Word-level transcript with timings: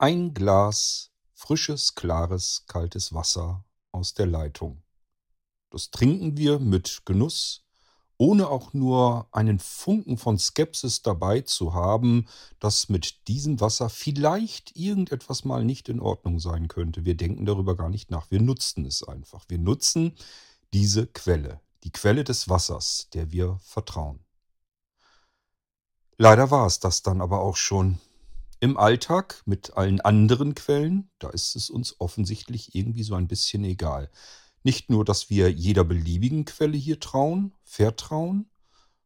Ein 0.00 0.32
Glas 0.32 1.10
frisches, 1.34 1.96
klares, 1.96 2.62
kaltes 2.68 3.12
Wasser 3.12 3.64
aus 3.90 4.14
der 4.14 4.26
Leitung. 4.26 4.84
Das 5.70 5.90
trinken 5.90 6.36
wir 6.36 6.60
mit 6.60 7.02
Genuss, 7.04 7.64
ohne 8.16 8.48
auch 8.48 8.72
nur 8.74 9.26
einen 9.32 9.58
Funken 9.58 10.16
von 10.16 10.38
Skepsis 10.38 11.02
dabei 11.02 11.40
zu 11.40 11.74
haben, 11.74 12.28
dass 12.60 12.88
mit 12.88 13.26
diesem 13.26 13.60
Wasser 13.60 13.90
vielleicht 13.90 14.76
irgendetwas 14.76 15.44
mal 15.44 15.64
nicht 15.64 15.88
in 15.88 15.98
Ordnung 15.98 16.38
sein 16.38 16.68
könnte. 16.68 17.04
Wir 17.04 17.16
denken 17.16 17.44
darüber 17.44 17.76
gar 17.76 17.88
nicht 17.88 18.08
nach. 18.08 18.30
Wir 18.30 18.40
nutzen 18.40 18.84
es 18.84 19.02
einfach. 19.02 19.46
Wir 19.48 19.58
nutzen 19.58 20.16
diese 20.72 21.08
Quelle, 21.08 21.60
die 21.82 21.90
Quelle 21.90 22.22
des 22.22 22.48
Wassers, 22.48 23.08
der 23.14 23.32
wir 23.32 23.58
vertrauen. 23.64 24.20
Leider 26.18 26.52
war 26.52 26.66
es 26.66 26.78
das 26.78 27.02
dann 27.02 27.20
aber 27.20 27.40
auch 27.40 27.56
schon. 27.56 27.98
Im 28.60 28.76
Alltag 28.76 29.42
mit 29.46 29.76
allen 29.76 30.00
anderen 30.00 30.56
Quellen, 30.56 31.10
da 31.20 31.30
ist 31.30 31.54
es 31.54 31.70
uns 31.70 32.00
offensichtlich 32.00 32.74
irgendwie 32.74 33.04
so 33.04 33.14
ein 33.14 33.28
bisschen 33.28 33.62
egal. 33.62 34.10
Nicht 34.64 34.90
nur, 34.90 35.04
dass 35.04 35.30
wir 35.30 35.48
jeder 35.52 35.84
beliebigen 35.84 36.44
Quelle 36.44 36.76
hier 36.76 36.98
trauen, 36.98 37.54
vertrauen, 37.62 38.50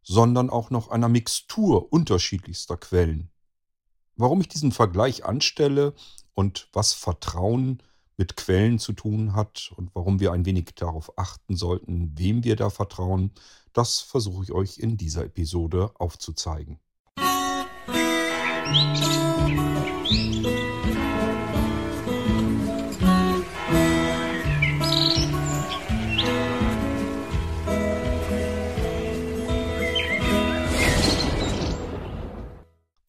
sondern 0.03 0.49
auch 0.49 0.71
noch 0.71 0.89
einer 0.89 1.11
Mixtur 1.11 1.93
unterschiedlichster 1.93 2.79
Quellen. 2.79 3.31
Warum 4.17 4.41
ich 4.41 4.49
diesen 4.49 4.73
Vergleich 4.73 5.27
anstelle 5.27 5.93
und 6.33 6.69
was 6.73 6.95
Vertrauen 6.95 7.83
mit 8.17 8.37
Quellen 8.39 8.79
zu 8.79 8.95
tun 8.95 9.35
hat 9.35 9.71
und 9.77 9.95
warum 9.95 10.19
wir 10.19 10.33
ein 10.33 10.47
wenig 10.47 10.71
darauf 10.77 11.19
achten 11.19 11.57
sollten, 11.57 12.17
wem 12.17 12.43
wir 12.43 12.57
da 12.57 12.71
vertrauen, 12.71 13.33
das 13.75 14.01
versuche 14.01 14.45
ich 14.45 14.53
euch 14.53 14.79
in 14.79 14.97
dieser 14.97 15.27
Episode 15.27 15.93
aufzuzeigen. 15.99 16.79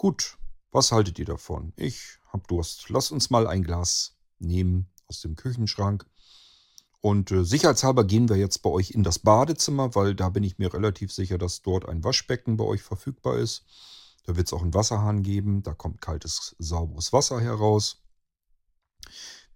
Gut, 0.04 0.38
was 0.72 0.92
haltet 0.92 1.18
ihr 1.18 1.24
davon? 1.24 1.72
Ich 1.78 2.20
hab 2.28 2.46
Durst. 2.50 2.90
Lasst 2.90 3.14
uns 3.14 3.30
mal 3.30 3.48
ein 3.48 3.64
Glas 3.64 4.18
nehmen 4.38 4.90
aus 5.08 5.22
dem 5.22 5.38
Küchenschrank. 5.38 6.06
Und 7.00 7.32
äh, 7.32 7.46
sicherheitshalber 7.46 8.04
gehen 8.04 8.28
wir 8.28 8.36
jetzt 8.36 8.64
bei 8.64 8.70
euch 8.70 8.92
in 8.92 9.04
das 9.04 9.20
Badezimmer, 9.20 9.96
weil 9.96 10.14
da 10.14 10.28
bin 10.28 10.44
ich 10.44 10.58
mir 10.58 10.74
relativ 10.74 11.14
sicher, 11.14 11.38
dass 11.38 11.62
dort 11.62 11.88
ein 11.88 12.04
Waschbecken 12.04 12.58
bei 12.58 12.66
euch 12.66 12.82
verfügbar 12.82 13.38
ist. 13.38 13.64
Da 14.24 14.36
wird 14.36 14.48
es 14.48 14.54
auch 14.54 14.62
einen 14.62 14.74
Wasserhahn 14.74 15.24
geben. 15.24 15.64
Da 15.64 15.74
kommt 15.74 16.02
kaltes, 16.02 16.56
sauberes 16.60 17.14
Wasser 17.14 17.42
heraus. 17.42 18.02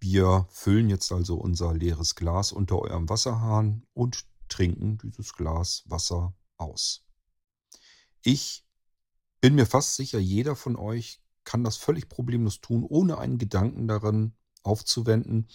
Wir 0.00 0.46
füllen 0.50 0.88
jetzt 0.88 1.10
also 1.10 1.36
unser 1.36 1.74
leeres 1.74 2.14
Glas 2.14 2.52
unter 2.52 2.78
eurem 2.78 3.08
Wasserhahn 3.08 3.86
und 3.94 4.26
trinken 4.48 4.98
dieses 4.98 5.32
Glas 5.32 5.82
Wasser 5.86 6.34
aus. 6.56 7.04
Ich 8.22 8.64
bin 9.40 9.54
mir 9.54 9.66
fast 9.66 9.96
sicher, 9.96 10.18
jeder 10.18 10.56
von 10.56 10.76
euch 10.76 11.20
kann 11.44 11.64
das 11.64 11.76
völlig 11.76 12.08
problemlos 12.08 12.60
tun, 12.60 12.84
ohne 12.84 13.18
einen 13.18 13.38
Gedanken 13.38 13.88
daran 13.88 14.34
aufzuwenden, 14.62 15.48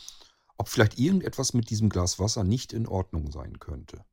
ob 0.57 0.69
vielleicht 0.69 0.97
irgendetwas 0.97 1.53
mit 1.53 1.69
diesem 1.69 1.89
Glas 1.89 2.19
Wasser 2.19 2.43
nicht 2.43 2.73
in 2.73 2.87
Ordnung 2.87 3.31
sein 3.31 3.59
könnte. 3.59 4.03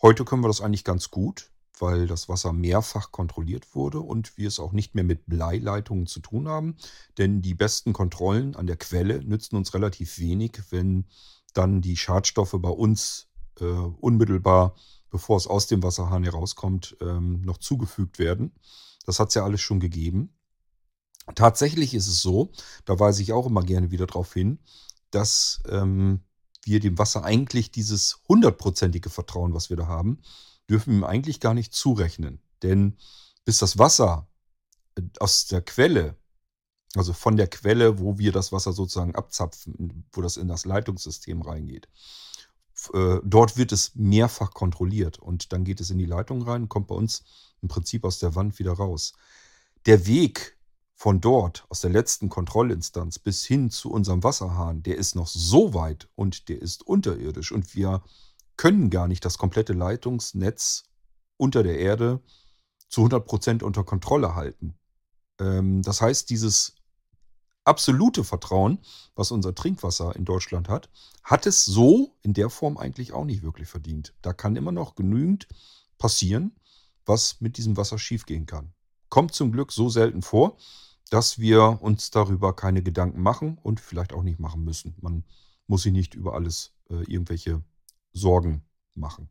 Heute 0.00 0.24
können 0.24 0.42
wir 0.42 0.48
das 0.48 0.60
eigentlich 0.60 0.84
ganz 0.84 1.10
gut, 1.10 1.52
weil 1.78 2.06
das 2.06 2.28
Wasser 2.28 2.52
mehrfach 2.52 3.12
kontrolliert 3.12 3.74
wurde 3.74 4.00
und 4.00 4.36
wir 4.36 4.48
es 4.48 4.60
auch 4.60 4.72
nicht 4.72 4.94
mehr 4.94 5.04
mit 5.04 5.26
Bleileitungen 5.26 6.06
zu 6.06 6.20
tun 6.20 6.48
haben, 6.48 6.76
denn 7.18 7.42
die 7.42 7.54
besten 7.54 7.92
Kontrollen 7.92 8.54
an 8.56 8.66
der 8.66 8.76
Quelle 8.76 9.22
nützen 9.24 9.56
uns 9.56 9.74
relativ 9.74 10.18
wenig, 10.18 10.60
wenn 10.70 11.06
dann 11.54 11.80
die 11.80 11.96
Schadstoffe 11.96 12.56
bei 12.58 12.70
uns 12.70 13.28
äh, 13.60 13.64
unmittelbar 13.64 14.74
bevor 15.12 15.36
es 15.36 15.46
aus 15.46 15.68
dem 15.68 15.82
Wasserhahn 15.84 16.24
herauskommt, 16.24 16.96
ähm, 17.00 17.42
noch 17.42 17.58
zugefügt 17.58 18.18
werden. 18.18 18.52
Das 19.04 19.20
hat 19.20 19.28
es 19.28 19.34
ja 19.34 19.44
alles 19.44 19.60
schon 19.60 19.78
gegeben. 19.78 20.34
Tatsächlich 21.36 21.94
ist 21.94 22.08
es 22.08 22.20
so, 22.20 22.50
da 22.86 22.98
weise 22.98 23.22
ich 23.22 23.32
auch 23.32 23.46
immer 23.46 23.62
gerne 23.62 23.92
wieder 23.92 24.06
darauf 24.06 24.32
hin, 24.32 24.58
dass 25.10 25.62
ähm, 25.68 26.22
wir 26.64 26.80
dem 26.80 26.98
Wasser 26.98 27.24
eigentlich 27.24 27.70
dieses 27.70 28.22
hundertprozentige 28.26 29.10
Vertrauen, 29.10 29.54
was 29.54 29.68
wir 29.68 29.76
da 29.76 29.86
haben, 29.86 30.22
dürfen 30.68 30.92
wir 30.92 30.98
ihm 30.98 31.04
eigentlich 31.04 31.40
gar 31.40 31.54
nicht 31.54 31.74
zurechnen. 31.74 32.40
Denn 32.62 32.96
bis 33.44 33.58
das 33.58 33.78
Wasser 33.78 34.28
äh, 34.96 35.02
aus 35.18 35.46
der 35.46 35.62
Quelle, 35.62 36.16
also 36.94 37.12
von 37.12 37.36
der 37.36 37.48
Quelle, 37.48 37.98
wo 37.98 38.18
wir 38.18 38.32
das 38.32 38.52
Wasser 38.52 38.72
sozusagen 38.72 39.14
abzapfen, 39.14 40.04
wo 40.12 40.20
das 40.20 40.36
in 40.36 40.48
das 40.48 40.64
Leitungssystem 40.64 41.42
reingeht, 41.42 41.88
äh, 42.92 43.18
dort 43.24 43.56
wird 43.56 43.72
es 43.72 43.94
mehrfach 43.94 44.52
kontrolliert 44.52 45.18
und 45.18 45.52
dann 45.52 45.64
geht 45.64 45.80
es 45.80 45.90
in 45.90 45.98
die 45.98 46.06
Leitung 46.06 46.42
rein, 46.42 46.68
kommt 46.68 46.88
bei 46.88 46.94
uns 46.94 47.24
im 47.60 47.68
Prinzip 47.68 48.04
aus 48.04 48.18
der 48.18 48.34
Wand 48.34 48.58
wieder 48.58 48.72
raus. 48.72 49.14
Der 49.86 50.06
Weg 50.06 50.58
von 50.94 51.20
dort, 51.20 51.64
aus 51.68 51.80
der 51.80 51.90
letzten 51.90 52.28
Kontrollinstanz 52.28 53.18
bis 53.18 53.44
hin 53.44 53.70
zu 53.70 53.90
unserem 53.90 54.22
Wasserhahn, 54.22 54.82
der 54.82 54.96
ist 54.96 55.16
noch 55.16 55.26
so 55.26 55.74
weit 55.74 56.08
und 56.14 56.48
der 56.48 56.62
ist 56.62 56.86
unterirdisch 56.86 57.52
und 57.52 57.74
wir 57.74 58.02
können 58.56 58.90
gar 58.90 59.08
nicht 59.08 59.24
das 59.24 59.38
komplette 59.38 59.72
Leitungsnetz 59.72 60.84
unter 61.36 61.62
der 61.62 61.78
Erde 61.78 62.20
zu 62.88 63.00
100 63.00 63.24
Prozent 63.24 63.62
unter 63.62 63.84
Kontrolle 63.84 64.34
halten. 64.34 64.74
Ähm, 65.40 65.82
das 65.82 66.00
heißt, 66.00 66.30
dieses 66.30 66.74
absolute 67.64 68.24
Vertrauen, 68.24 68.78
was 69.14 69.30
unser 69.30 69.54
Trinkwasser 69.54 70.14
in 70.16 70.24
Deutschland 70.24 70.68
hat, 70.68 70.90
hat 71.22 71.46
es 71.46 71.64
so 71.64 72.16
in 72.22 72.34
der 72.34 72.50
Form 72.50 72.76
eigentlich 72.76 73.12
auch 73.12 73.24
nicht 73.24 73.42
wirklich 73.42 73.68
verdient. 73.68 74.14
Da 74.22 74.32
kann 74.32 74.56
immer 74.56 74.72
noch 74.72 74.94
genügend 74.94 75.48
passieren, 75.98 76.52
was 77.06 77.40
mit 77.40 77.56
diesem 77.56 77.76
Wasser 77.76 77.98
schiefgehen 77.98 78.46
kann. 78.46 78.72
Kommt 79.08 79.34
zum 79.34 79.52
Glück 79.52 79.72
so 79.72 79.88
selten 79.88 80.22
vor, 80.22 80.56
dass 81.10 81.38
wir 81.38 81.78
uns 81.82 82.10
darüber 82.10 82.56
keine 82.56 82.82
Gedanken 82.82 83.20
machen 83.20 83.58
und 83.62 83.80
vielleicht 83.80 84.12
auch 84.12 84.22
nicht 84.22 84.40
machen 84.40 84.64
müssen. 84.64 84.96
Man 85.00 85.24
muss 85.66 85.82
sich 85.82 85.92
nicht 85.92 86.14
über 86.14 86.34
alles 86.34 86.72
äh, 86.90 87.02
irgendwelche 87.04 87.62
Sorgen 88.12 88.64
machen. 88.94 89.28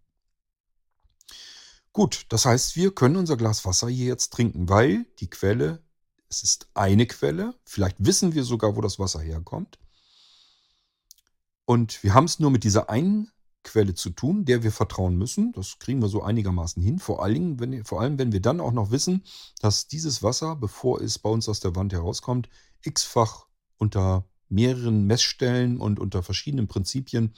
Gut, 1.94 2.26
das 2.30 2.46
heißt, 2.46 2.76
wir 2.76 2.94
können 2.96 3.18
unser 3.18 3.38
Glas 3.38 3.66
Wasser 3.66 3.90
hier 3.90 4.08
jetzt 4.08 4.32
trinken, 4.32 4.70
weil 4.70 5.06
die 5.20 5.30
Quelle 5.30 5.84
es 6.32 6.44
ist 6.44 6.70
eine 6.74 7.06
Quelle. 7.06 7.54
Vielleicht 7.66 7.98
wissen 8.00 8.34
wir 8.34 8.44
sogar, 8.44 8.76
wo 8.76 8.82
das 8.82 8.98
Wasser 8.98 9.20
herkommt. 9.20 9.78
Und 11.66 12.02
wir 12.04 12.14
haben 12.14 12.26
es 12.26 12.40
nur 12.40 12.52
mit 12.52 12.64
dieser 12.64 12.90
einen 12.90 13.30
Quelle 13.64 13.94
zu 13.94 14.10
tun, 14.10 14.46
der 14.46 14.64
wir 14.64 14.72
vertrauen 14.72 15.18
müssen. 15.18 15.52
Das 15.52 15.78
kriegen 15.78 16.02
wir 16.02 16.08
so 16.08 16.24
einigermaßen 16.24 16.82
hin. 16.82 17.00
Vor 17.00 17.22
allem, 17.22 17.60
wenn, 17.60 17.86
vor 17.86 18.02
allem, 18.02 18.18
wenn 18.18 18.32
wir 18.32 18.42
dann 18.42 18.60
auch 18.60 18.72
noch 18.72 18.92
wissen, 18.92 19.24
dass 19.60 19.88
dieses 19.88 20.24
Wasser, 20.24 20.56
bevor 20.56 21.02
es 21.02 21.20
bei 21.20 21.30
uns 21.30 21.48
aus 21.48 21.60
der 21.60 21.76
Wand 21.76 21.94
herauskommt, 21.94 22.50
x-fach 22.82 23.46
unter 23.78 24.26
mehreren 24.50 25.06
Messstellen 25.06 25.80
und 25.80 26.00
unter 26.00 26.24
verschiedenen 26.24 26.68
Prinzipien 26.68 27.36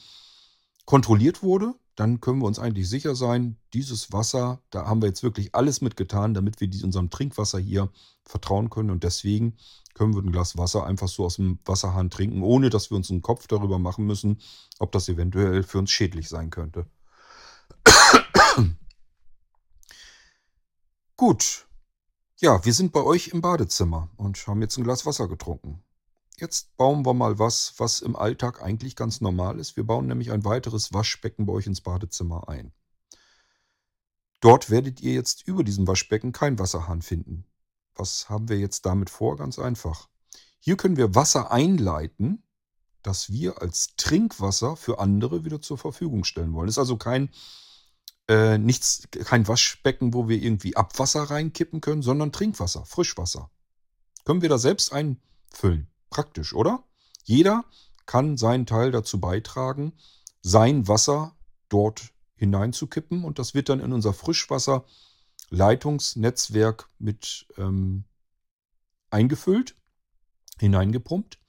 kontrolliert 0.85 1.43
wurde 1.43 1.75
dann 1.95 2.21
können 2.21 2.39
wir 2.39 2.47
uns 2.47 2.59
eigentlich 2.59 2.89
sicher 2.89 3.15
sein, 3.15 3.57
dieses 3.73 4.11
Wasser, 4.11 4.61
da 4.71 4.85
haben 4.87 5.01
wir 5.01 5.07
jetzt 5.07 5.21
wirklich 5.21 5.53
alles 5.53 5.81
mitgetan, 5.81 6.33
damit 6.33 6.59
wir 6.59 6.67
unserem 6.83 7.11
Trinkwasser 7.11 7.59
hier 7.59 7.91
vertrauen 8.25 8.69
können. 8.71 8.89
Und 8.89 9.03
deswegen 9.03 9.57
können 9.93 10.15
wir 10.15 10.21
ein 10.21 10.31
Glas 10.31 10.57
Wasser 10.57 10.85
einfach 10.85 11.07
so 11.07 11.25
aus 11.25 11.35
dem 11.35 11.59
Wasserhahn 11.65 12.09
trinken, 12.09 12.41
ohne 12.41 12.71
dass 12.71 12.89
wir 12.89 12.97
uns 12.97 13.11
einen 13.11 13.21
Kopf 13.21 13.45
darüber 13.47 13.77
machen 13.77 14.05
müssen, 14.05 14.41
ob 14.79 14.91
das 14.91 15.07
eventuell 15.07 15.61
für 15.61 15.77
uns 15.77 15.91
schädlich 15.91 16.29
sein 16.29 16.49
könnte. 16.49 16.87
Gut. 21.15 21.67
Ja, 22.39 22.65
wir 22.65 22.73
sind 22.73 22.91
bei 22.91 23.03
euch 23.03 23.27
im 23.29 23.41
Badezimmer 23.41 24.09
und 24.17 24.47
haben 24.47 24.61
jetzt 24.61 24.77
ein 24.77 24.83
Glas 24.83 25.05
Wasser 25.05 25.27
getrunken. 25.27 25.83
Jetzt 26.37 26.75
bauen 26.77 27.05
wir 27.05 27.13
mal 27.13 27.37
was, 27.37 27.75
was 27.77 27.99
im 27.99 28.15
Alltag 28.15 28.61
eigentlich 28.61 28.95
ganz 28.95 29.21
normal 29.21 29.59
ist. 29.59 29.77
Wir 29.77 29.83
bauen 29.83 30.07
nämlich 30.07 30.31
ein 30.31 30.45
weiteres 30.45 30.93
Waschbecken 30.93 31.45
bei 31.45 31.53
euch 31.53 31.67
ins 31.67 31.81
Badezimmer 31.81 32.49
ein. 32.49 32.73
Dort 34.41 34.69
werdet 34.69 34.99
ihr 34.99 35.13
jetzt 35.13 35.47
über 35.47 35.63
diesem 35.63 35.87
Waschbecken 35.87 36.31
keinen 36.31 36.59
Wasserhahn 36.59 37.01
finden. 37.01 37.45
Was 37.95 38.29
haben 38.29 38.49
wir 38.49 38.59
jetzt 38.59 38.85
damit 38.85 39.09
vor? 39.09 39.37
Ganz 39.37 39.59
einfach. 39.59 40.09
Hier 40.59 40.75
können 40.75 40.97
wir 40.97 41.15
Wasser 41.15 41.51
einleiten, 41.51 42.43
das 43.03 43.31
wir 43.31 43.61
als 43.61 43.95
Trinkwasser 43.95 44.75
für 44.75 44.99
andere 44.99 45.45
wieder 45.45 45.61
zur 45.61 45.77
Verfügung 45.77 46.23
stellen 46.23 46.53
wollen. 46.53 46.67
Das 46.67 46.75
ist 46.75 46.79
also 46.79 46.97
kein, 46.97 47.29
äh, 48.27 48.57
nichts, 48.57 49.07
kein 49.11 49.47
Waschbecken, 49.47 50.13
wo 50.13 50.27
wir 50.27 50.41
irgendwie 50.41 50.75
Abwasser 50.75 51.23
reinkippen 51.23 51.81
können, 51.81 52.01
sondern 52.01 52.31
Trinkwasser, 52.31 52.85
Frischwasser. 52.85 53.51
Können 54.25 54.41
wir 54.41 54.49
da 54.49 54.57
selbst 54.57 54.91
einfüllen. 54.93 55.87
Praktisch, 56.13 56.53
oder? 56.53 56.83
Jeder 57.23 57.65
kann 58.05 58.37
seinen 58.37 58.67
Teil 58.67 58.91
dazu 58.91 59.19
beitragen, 59.19 59.93
sein 60.43 60.87
Wasser 60.87 61.35
dort 61.69 62.11
hineinzukippen 62.35 63.23
und 63.23 63.39
das 63.39 63.55
wird 63.55 63.69
dann 63.69 63.79
in 63.79 63.91
unser 63.91 64.13
Frischwasserleitungsnetzwerk 64.13 66.87
mit 66.99 67.47
ähm, 67.57 68.03
eingefüllt. 69.09 69.75
hineingepumpt. 70.59 71.39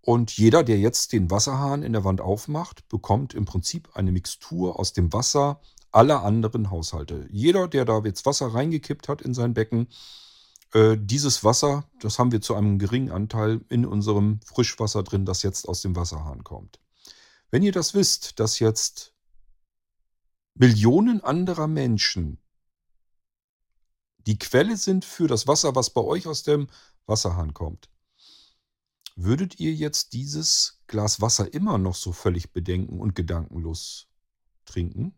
Und 0.00 0.38
jeder, 0.38 0.64
der 0.64 0.78
jetzt 0.78 1.12
den 1.12 1.30
Wasserhahn 1.30 1.82
in 1.82 1.92
der 1.92 2.04
Wand 2.04 2.22
aufmacht, 2.22 2.88
bekommt 2.88 3.34
im 3.34 3.44
Prinzip 3.44 3.90
eine 3.92 4.10
Mixtur 4.10 4.80
aus 4.80 4.94
dem 4.94 5.12
Wasser 5.12 5.60
aller 5.90 6.22
anderen 6.22 6.70
Haushalte. 6.70 7.28
Jeder, 7.30 7.68
der 7.68 7.84
da 7.84 8.00
jetzt 8.00 8.24
Wasser 8.24 8.54
reingekippt 8.54 9.10
hat 9.10 9.20
in 9.20 9.34
sein 9.34 9.52
Becken, 9.52 9.88
äh, 10.72 10.96
dieses 10.98 11.44
Wasser, 11.44 11.88
das 12.00 12.18
haben 12.18 12.32
wir 12.32 12.40
zu 12.40 12.54
einem 12.54 12.78
geringen 12.78 13.10
Anteil 13.10 13.60
in 13.68 13.84
unserem 13.84 14.40
Frischwasser 14.44 15.02
drin, 15.02 15.24
das 15.24 15.42
jetzt 15.42 15.68
aus 15.68 15.82
dem 15.82 15.94
Wasserhahn 15.96 16.44
kommt. 16.44 16.80
Wenn 17.50 17.62
ihr 17.62 17.72
das 17.72 17.94
wisst, 17.94 18.40
dass 18.40 18.58
jetzt 18.58 19.14
Millionen 20.54 21.22
anderer 21.22 21.66
Menschen 21.66 22.38
die 24.26 24.38
Quelle 24.38 24.76
sind 24.76 25.04
für 25.04 25.26
das 25.26 25.46
Wasser, 25.46 25.74
was 25.74 25.90
bei 25.90 26.00
euch 26.00 26.26
aus 26.26 26.42
dem 26.42 26.68
Wasserhahn 27.06 27.52
kommt, 27.54 27.90
würdet 29.16 29.60
ihr 29.60 29.74
jetzt 29.74 30.12
dieses 30.12 30.80
Glas 30.86 31.20
Wasser 31.20 31.52
immer 31.52 31.76
noch 31.76 31.94
so 31.94 32.12
völlig 32.12 32.52
bedenken 32.52 33.00
und 33.00 33.14
gedankenlos 33.14 34.08
trinken? 34.64 35.14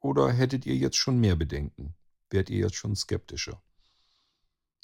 Oder 0.00 0.32
hättet 0.32 0.66
ihr 0.66 0.76
jetzt 0.76 0.96
schon 0.96 1.18
mehr 1.18 1.36
Bedenken? 1.36 1.94
Wärt 2.28 2.50
ihr 2.50 2.58
jetzt 2.58 2.76
schon 2.76 2.96
skeptischer? 2.96 3.62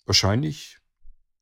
Wahrscheinlich 0.06 0.78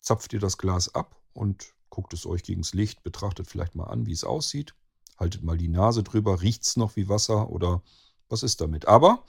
zapft 0.01 0.33
ihr 0.33 0.41
das 0.41 0.59
Glas 0.59 0.95
ab 0.95 1.21
und 1.33 1.75
guckt 1.91 2.13
es 2.13 2.27
euch 2.27 2.43
gegens 2.43 2.75
Licht, 2.75 3.03
betrachtet 3.03 3.47
vielleicht 3.47 3.75
mal 3.75 3.85
an, 3.85 4.07
wie 4.07 4.13
es 4.13 4.25
aussieht, 4.25 4.75
haltet 5.19 5.43
mal 5.43 5.57
die 5.57 5.69
Nase 5.69 6.03
drüber, 6.03 6.41
riecht 6.41 6.63
es 6.63 6.77
noch 6.77 6.97
wie 6.97 7.09
Wasser 7.09 7.51
oder 7.51 7.83
was 8.29 8.43
ist 8.43 8.61
damit? 8.61 8.89
Aber 8.89 9.25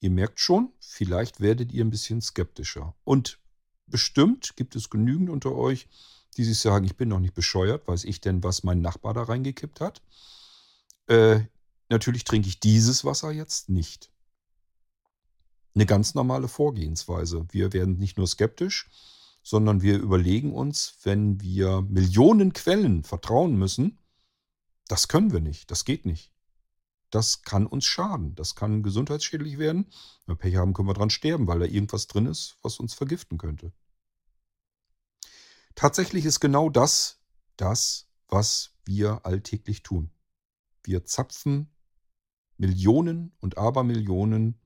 ihr 0.00 0.10
merkt 0.10 0.40
schon, 0.40 0.72
vielleicht 0.80 1.40
werdet 1.40 1.72
ihr 1.72 1.84
ein 1.84 1.90
bisschen 1.90 2.20
skeptischer. 2.20 2.94
Und 3.04 3.38
bestimmt 3.86 4.56
gibt 4.56 4.74
es 4.74 4.90
genügend 4.90 5.30
unter 5.30 5.54
euch, 5.54 5.88
die 6.36 6.44
sich 6.44 6.58
sagen, 6.58 6.84
ich 6.84 6.96
bin 6.96 7.08
noch 7.08 7.20
nicht 7.20 7.34
bescheuert, 7.34 7.86
weiß 7.86 8.04
ich 8.04 8.20
denn, 8.20 8.42
was 8.42 8.64
mein 8.64 8.80
Nachbar 8.80 9.14
da 9.14 9.22
reingekippt 9.22 9.80
hat. 9.80 10.02
Äh, 11.06 11.40
natürlich 11.88 12.24
trinke 12.24 12.48
ich 12.48 12.60
dieses 12.60 13.04
Wasser 13.04 13.30
jetzt 13.30 13.68
nicht 13.68 14.10
eine 15.78 15.86
ganz 15.86 16.14
normale 16.14 16.48
Vorgehensweise. 16.48 17.46
Wir 17.50 17.72
werden 17.72 17.98
nicht 17.98 18.18
nur 18.18 18.26
skeptisch, 18.26 18.88
sondern 19.44 19.80
wir 19.80 19.98
überlegen 19.98 20.52
uns, 20.52 20.98
wenn 21.04 21.40
wir 21.40 21.82
Millionen 21.82 22.52
Quellen 22.52 23.04
vertrauen 23.04 23.56
müssen, 23.56 23.98
das 24.88 25.06
können 25.06 25.32
wir 25.32 25.40
nicht, 25.40 25.70
das 25.70 25.84
geht 25.84 26.04
nicht. 26.04 26.32
Das 27.10 27.42
kann 27.42 27.66
uns 27.66 27.86
schaden, 27.86 28.34
das 28.34 28.56
kann 28.56 28.82
gesundheitsschädlich 28.82 29.58
werden. 29.58 29.86
Wenn 30.26 30.34
wir 30.34 30.38
Pech 30.38 30.56
haben, 30.56 30.74
können 30.74 30.88
wir 30.88 30.94
dran 30.94 31.10
sterben, 31.10 31.46
weil 31.46 31.60
da 31.60 31.64
irgendwas 31.64 32.08
drin 32.08 32.26
ist, 32.26 32.58
was 32.60 32.80
uns 32.80 32.92
vergiften 32.94 33.38
könnte. 33.38 33.72
Tatsächlich 35.76 36.24
ist 36.24 36.40
genau 36.40 36.68
das 36.70 37.20
das, 37.56 38.08
was 38.26 38.74
wir 38.84 39.24
alltäglich 39.24 39.84
tun. 39.84 40.10
Wir 40.82 41.04
zapfen 41.04 41.70
Millionen 42.56 43.32
und 43.38 43.58
Abermillionen 43.58 44.58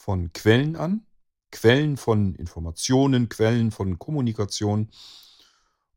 von 0.00 0.32
Quellen 0.32 0.76
an, 0.76 1.06
Quellen 1.52 1.98
von 1.98 2.34
Informationen, 2.34 3.28
Quellen 3.28 3.70
von 3.70 3.98
Kommunikation 3.98 4.88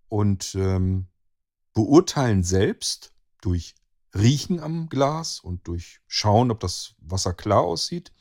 und 0.09 0.55
ähm, 0.55 1.07
beurteilen 1.73 2.43
selbst 2.43 3.13
durch 3.39 3.75
Riechen 4.13 4.59
am 4.59 4.89
Glas 4.89 5.39
und 5.39 5.65
durch 5.69 6.01
Schauen, 6.05 6.51
ob 6.51 6.59
das 6.59 6.95
Wasser 6.99 7.33
klar 7.33 7.61
aussieht, 7.61 8.11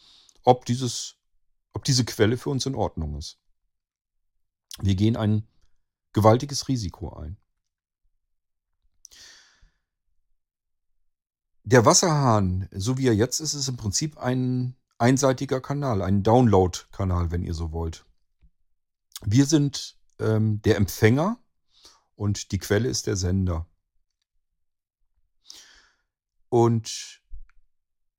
ob, 0.45 0.67
dieses, 0.67 1.17
ob 1.73 1.83
diese 1.83 2.05
Quelle 2.05 2.37
für 2.37 2.51
uns 2.51 2.65
in 2.65 2.77
Ordnung 2.77 3.19
ist. 3.19 3.41
Wir 4.81 4.95
gehen 4.95 5.17
ein 5.17 5.49
gewaltiges 6.13 6.69
Risiko 6.69 7.13
ein. 7.13 7.37
Der 11.65 11.85
Wasserhahn, 11.85 12.69
so 12.71 12.99
wie 12.99 13.09
er 13.09 13.17
jetzt 13.17 13.41
ist, 13.41 13.55
ist 13.55 13.69
im 13.69 13.77
Prinzip 13.77 14.17
ein 14.19 14.77
einseitiger 15.03 15.61
Kanal, 15.61 16.01
ein 16.01 16.23
Download-Kanal, 16.23 17.33
wenn 17.33 17.43
ihr 17.43 17.55
so 17.55 17.73
wollt. 17.73 18.07
Wir 19.25 19.47
sind 19.47 19.99
ähm, 20.21 20.63
der 20.63 20.77
Empfänger 20.77 21.39
und 22.15 22.53
die 22.53 22.59
Quelle 22.59 22.89
ist 22.89 23.09
der 23.09 23.17
Sender. 23.17 23.67
Und 26.49 27.21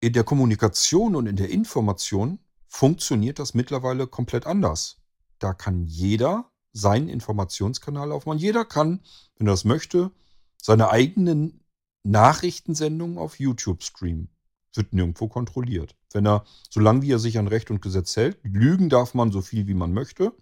in 0.01 0.11
der 0.11 0.25
Kommunikation 0.25 1.15
und 1.15 1.27
in 1.27 1.37
der 1.37 1.49
Information 1.49 2.39
funktioniert 2.67 3.39
das 3.39 3.53
mittlerweile 3.53 4.05
komplett 4.05 4.45
anders. 4.45 5.01
Da 5.39 5.53
kann 5.53 5.85
jeder 5.85 6.51
seinen 6.73 7.07
Informationskanal 7.07 8.11
aufmachen. 8.11 8.39
Jeder 8.39 8.65
kann, 8.65 9.01
wenn 9.37 9.47
er 9.47 9.53
das 9.53 9.63
möchte, 9.63 10.11
seine 10.57 10.89
eigenen 10.89 11.63
Nachrichtensendungen 12.03 13.17
auf 13.17 13.39
YouTube 13.39 13.83
streamen 13.83 14.32
wird 14.73 14.93
nirgendwo 14.93 15.27
kontrolliert. 15.27 15.95
Wenn 16.11 16.25
er, 16.25 16.45
solange 16.69 17.01
wie 17.01 17.11
er 17.11 17.19
sich 17.19 17.37
an 17.37 17.47
Recht 17.47 17.71
und 17.71 17.81
Gesetz 17.81 18.15
hält, 18.15 18.37
lügen 18.43 18.89
darf 18.89 19.13
man 19.13 19.31
so 19.31 19.41
viel, 19.41 19.67
wie 19.67 19.73
man 19.73 19.93
möchte. 19.93 20.33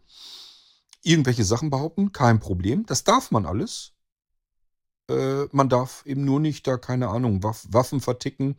Irgendwelche 1.04 1.44
Sachen 1.44 1.70
behaupten, 1.70 2.12
kein 2.12 2.40
Problem. 2.40 2.86
Das 2.86 3.04
darf 3.04 3.32
man 3.32 3.46
alles. 3.46 3.94
Äh, 5.10 5.46
man 5.52 5.70
darf 5.70 6.06
eben 6.06 6.26
nur 6.26 6.40
nicht 6.40 6.68
da, 6.68 6.78
keine 6.78 7.10
Ahnung, 7.10 7.44
Waff 7.44 7.68
Waffen 7.70 8.02
verticken 8.02 8.56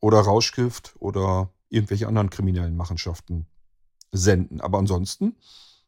oder 0.00 0.20
Rauschgift 0.20 0.94
oder 0.98 1.52
irgendwelche 1.68 2.08
anderen 2.08 2.30
kriminellen 2.30 2.76
Machenschaften 2.76 3.46
senden. 4.12 4.60
Aber 4.60 4.78
ansonsten 4.78 5.36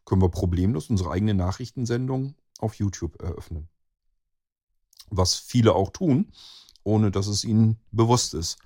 können 0.04 0.22
wir 0.22 0.30
problemlos 0.30 0.90
unsere 0.90 1.10
eigene 1.10 1.34
Nachrichtensendung 1.34 2.34
auf 2.58 2.74
YouTube 2.74 3.20
eröffnen. 3.20 3.68
Was 5.10 5.34
viele 5.34 5.74
auch 5.74 5.90
tun, 5.90 6.32
ohne 6.84 7.10
dass 7.10 7.26
es 7.26 7.44
ihnen 7.44 7.78
bewusst 7.90 8.34
ist. 8.34 8.58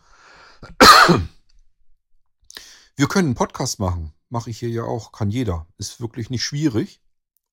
Wir 2.97 3.08
können 3.08 3.29
einen 3.29 3.35
Podcast 3.35 3.79
machen. 3.79 4.12
Mache 4.29 4.50
ich 4.50 4.58
hier 4.58 4.70
ja 4.70 4.82
auch. 4.85 5.12
Kann 5.12 5.31
jeder. 5.31 5.67
Ist 5.79 6.00
wirklich 6.00 6.31
nicht 6.31 6.44
schwierig. 6.44 7.00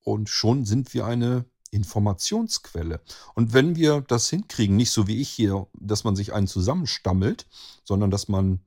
Und 0.02 0.30
schon 0.30 0.66
sind 0.66 0.94
wir 0.94 1.06
eine 1.06 1.46
Informationsquelle. 1.72 3.02
Und 3.34 3.54
wenn 3.54 3.76
wir 3.76 4.02
das 4.02 4.30
hinkriegen, 4.30 4.76
nicht 4.76 4.92
so 4.92 5.08
wie 5.08 5.20
ich 5.22 5.30
hier, 5.30 5.68
dass 5.74 6.04
man 6.04 6.16
sich 6.16 6.34
einen 6.34 6.48
zusammenstammelt, 6.48 7.48
sondern 7.84 8.12
dass 8.12 8.28
man 8.28 8.60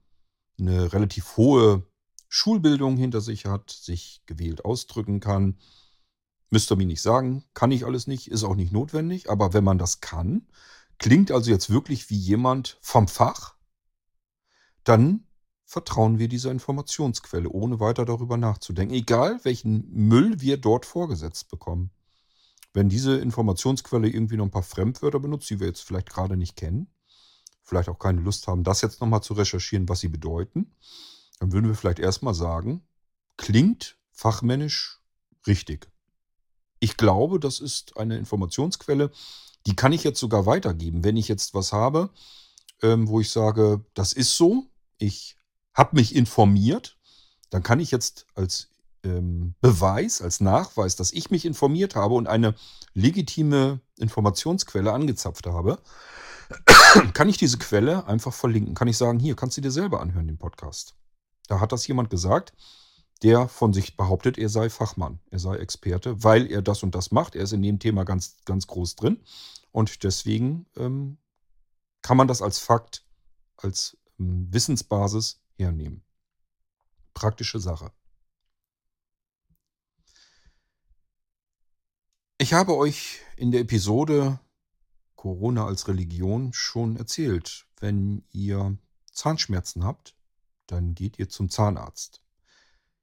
eine 0.58 0.92
relativ 0.92 1.36
hohe 1.36 1.86
Schulbildung 2.28 2.96
hinter 2.96 3.20
sich 3.20 3.46
hat, 3.46 3.70
sich 3.70 4.22
gewählt 4.26 4.64
ausdrücken 4.64 5.20
kann, 5.20 5.58
müsst 6.50 6.70
ihr 6.70 6.76
mir 6.76 6.86
nicht 6.86 7.02
sagen, 7.02 7.44
kann 7.54 7.70
ich 7.70 7.84
alles 7.84 8.06
nicht, 8.06 8.30
ist 8.30 8.44
auch 8.44 8.54
nicht 8.54 8.72
notwendig, 8.72 9.30
aber 9.30 9.52
wenn 9.52 9.64
man 9.64 9.78
das 9.78 10.00
kann, 10.00 10.48
klingt 10.98 11.30
also 11.30 11.50
jetzt 11.50 11.70
wirklich 11.70 12.10
wie 12.10 12.18
jemand 12.18 12.78
vom 12.80 13.08
Fach, 13.08 13.55
dann 14.86 15.26
vertrauen 15.64 16.20
wir 16.20 16.28
dieser 16.28 16.52
Informationsquelle, 16.52 17.48
ohne 17.48 17.80
weiter 17.80 18.04
darüber 18.04 18.36
nachzudenken. 18.36 18.94
Egal, 18.94 19.40
welchen 19.42 19.90
Müll 19.92 20.40
wir 20.40 20.58
dort 20.58 20.86
vorgesetzt 20.86 21.50
bekommen. 21.50 21.90
Wenn 22.72 22.88
diese 22.88 23.16
Informationsquelle 23.16 24.08
irgendwie 24.08 24.36
noch 24.36 24.44
ein 24.44 24.52
paar 24.52 24.62
Fremdwörter 24.62 25.18
benutzt, 25.18 25.50
die 25.50 25.58
wir 25.58 25.66
jetzt 25.66 25.80
vielleicht 25.80 26.08
gerade 26.08 26.36
nicht 26.36 26.54
kennen, 26.54 26.86
vielleicht 27.64 27.88
auch 27.88 27.98
keine 27.98 28.20
Lust 28.20 28.46
haben, 28.46 28.62
das 28.62 28.80
jetzt 28.80 29.00
nochmal 29.00 29.22
zu 29.22 29.34
recherchieren, 29.34 29.88
was 29.88 30.00
sie 30.00 30.08
bedeuten, 30.08 30.72
dann 31.40 31.52
würden 31.52 31.66
wir 31.66 31.74
vielleicht 31.74 31.98
erstmal 31.98 32.34
sagen, 32.34 32.86
klingt 33.36 33.98
fachmännisch 34.12 35.00
richtig. 35.48 35.90
Ich 36.78 36.96
glaube, 36.96 37.40
das 37.40 37.58
ist 37.58 37.96
eine 37.96 38.18
Informationsquelle, 38.18 39.10
die 39.66 39.74
kann 39.74 39.92
ich 39.92 40.04
jetzt 40.04 40.20
sogar 40.20 40.46
weitergeben. 40.46 41.02
Wenn 41.02 41.16
ich 41.16 41.26
jetzt 41.26 41.54
was 41.54 41.72
habe, 41.72 42.10
ähm, 42.82 43.08
wo 43.08 43.18
ich 43.20 43.30
sage, 43.30 43.84
das 43.94 44.12
ist 44.12 44.36
so, 44.36 44.70
ich 44.98 45.36
habe 45.74 45.96
mich 45.96 46.14
informiert, 46.14 46.98
dann 47.50 47.62
kann 47.62 47.80
ich 47.80 47.90
jetzt 47.90 48.26
als 48.34 48.70
ähm, 49.04 49.54
Beweis, 49.60 50.20
als 50.20 50.40
Nachweis, 50.40 50.96
dass 50.96 51.12
ich 51.12 51.30
mich 51.30 51.44
informiert 51.44 51.94
habe 51.94 52.14
und 52.14 52.26
eine 52.26 52.54
legitime 52.94 53.80
Informationsquelle 53.98 54.92
angezapft 54.92 55.46
habe, 55.46 55.78
kann 57.14 57.28
ich 57.28 57.36
diese 57.36 57.58
Quelle 57.58 58.06
einfach 58.06 58.32
verlinken. 58.32 58.74
Kann 58.74 58.88
ich 58.88 58.96
sagen, 58.96 59.18
hier 59.18 59.36
kannst 59.36 59.56
du 59.56 59.60
dir 59.60 59.70
selber 59.70 60.00
anhören, 60.00 60.26
den 60.26 60.38
Podcast. 60.38 60.94
Da 61.48 61.60
hat 61.60 61.72
das 61.72 61.86
jemand 61.86 62.10
gesagt, 62.10 62.52
der 63.22 63.48
von 63.48 63.72
sich 63.72 63.96
behauptet, 63.96 64.36
er 64.36 64.48
sei 64.48 64.68
Fachmann, 64.68 65.20
er 65.30 65.38
sei 65.38 65.56
Experte, 65.56 66.22
weil 66.22 66.50
er 66.50 66.62
das 66.62 66.82
und 66.82 66.94
das 66.94 67.12
macht. 67.12 67.34
Er 67.34 67.42
ist 67.42 67.52
in 67.52 67.62
dem 67.62 67.78
Thema 67.78 68.04
ganz, 68.04 68.36
ganz 68.44 68.66
groß 68.66 68.96
drin. 68.96 69.22
Und 69.72 70.02
deswegen 70.04 70.66
ähm, 70.76 71.18
kann 72.02 72.16
man 72.16 72.28
das 72.28 72.42
als 72.42 72.58
Fakt, 72.58 73.04
als 73.56 73.96
Wissensbasis 74.18 75.40
hernehmen. 75.56 76.02
Praktische 77.14 77.60
Sache. 77.60 77.92
Ich 82.38 82.52
habe 82.52 82.76
euch 82.76 83.20
in 83.36 83.50
der 83.50 83.62
Episode 83.62 84.38
Corona 85.14 85.66
als 85.66 85.88
Religion 85.88 86.52
schon 86.52 86.96
erzählt. 86.96 87.66
Wenn 87.80 88.24
ihr 88.30 88.78
Zahnschmerzen 89.10 89.84
habt, 89.84 90.14
dann 90.66 90.94
geht 90.94 91.18
ihr 91.18 91.28
zum 91.28 91.48
Zahnarzt. 91.48 92.22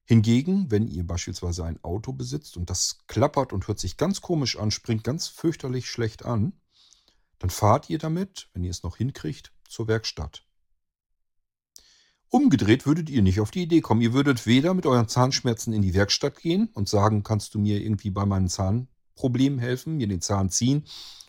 Hingegen, 0.06 0.70
wenn 0.70 0.88
ihr 0.88 1.08
beispielsweise 1.08 1.64
ein 1.66 1.84
Auto 1.84 2.14
besitzt 2.14 2.58
und 2.58 2.70
das 2.70 3.00
klappert 3.08 3.54
und 3.54 3.68
hört 3.68 3.80
sich 3.80 3.98
ganz 3.98 4.22
komisch 4.22 4.58
an, 4.58 4.70
springt 4.70 5.04
ganz 5.04 5.28
fürchterlich 5.28 5.90
schlecht 5.90 6.26
an, 6.26 6.54
dann 7.40 7.50
fahrt 7.50 7.90
ihr 7.90 8.00
damit, 8.00 8.50
wenn 8.54 8.64
ihr 8.64 8.72
es 8.72 8.84
noch 8.84 8.98
hinkriegt, 8.98 9.54
zur 9.68 9.88
Werkstatt. 9.88 10.46
Umgedreht 12.34 12.88
würdet 12.88 13.12
ihr 13.12 13.22
nicht 13.22 13.40
auf 13.42 13.52
die 13.52 13.62
Idee 13.62 13.82
kommen. 13.82 14.02
Ihr 14.02 14.14
würdet 14.14 14.48
weder 14.48 14.74
mit 14.74 14.88
euren 14.88 15.08
Zahnschmerzen 15.08 15.72
in 15.72 15.84
die 15.84 15.94
Werkstatt 15.94 16.40
gehen 16.40 16.68
und 16.74 16.90
sagen, 16.90 17.22
kannst 17.22 17.54
du 17.54 17.60
mir 17.60 17.80
irgendwie 17.80 18.10
bei 18.10 18.26
meinen 18.26 18.48
Zahnproblemen 18.48 19.60
helfen, 19.60 19.98
mir 19.98 20.08
den 20.08 20.20
Zahn 20.20 20.50
ziehen 20.50 20.84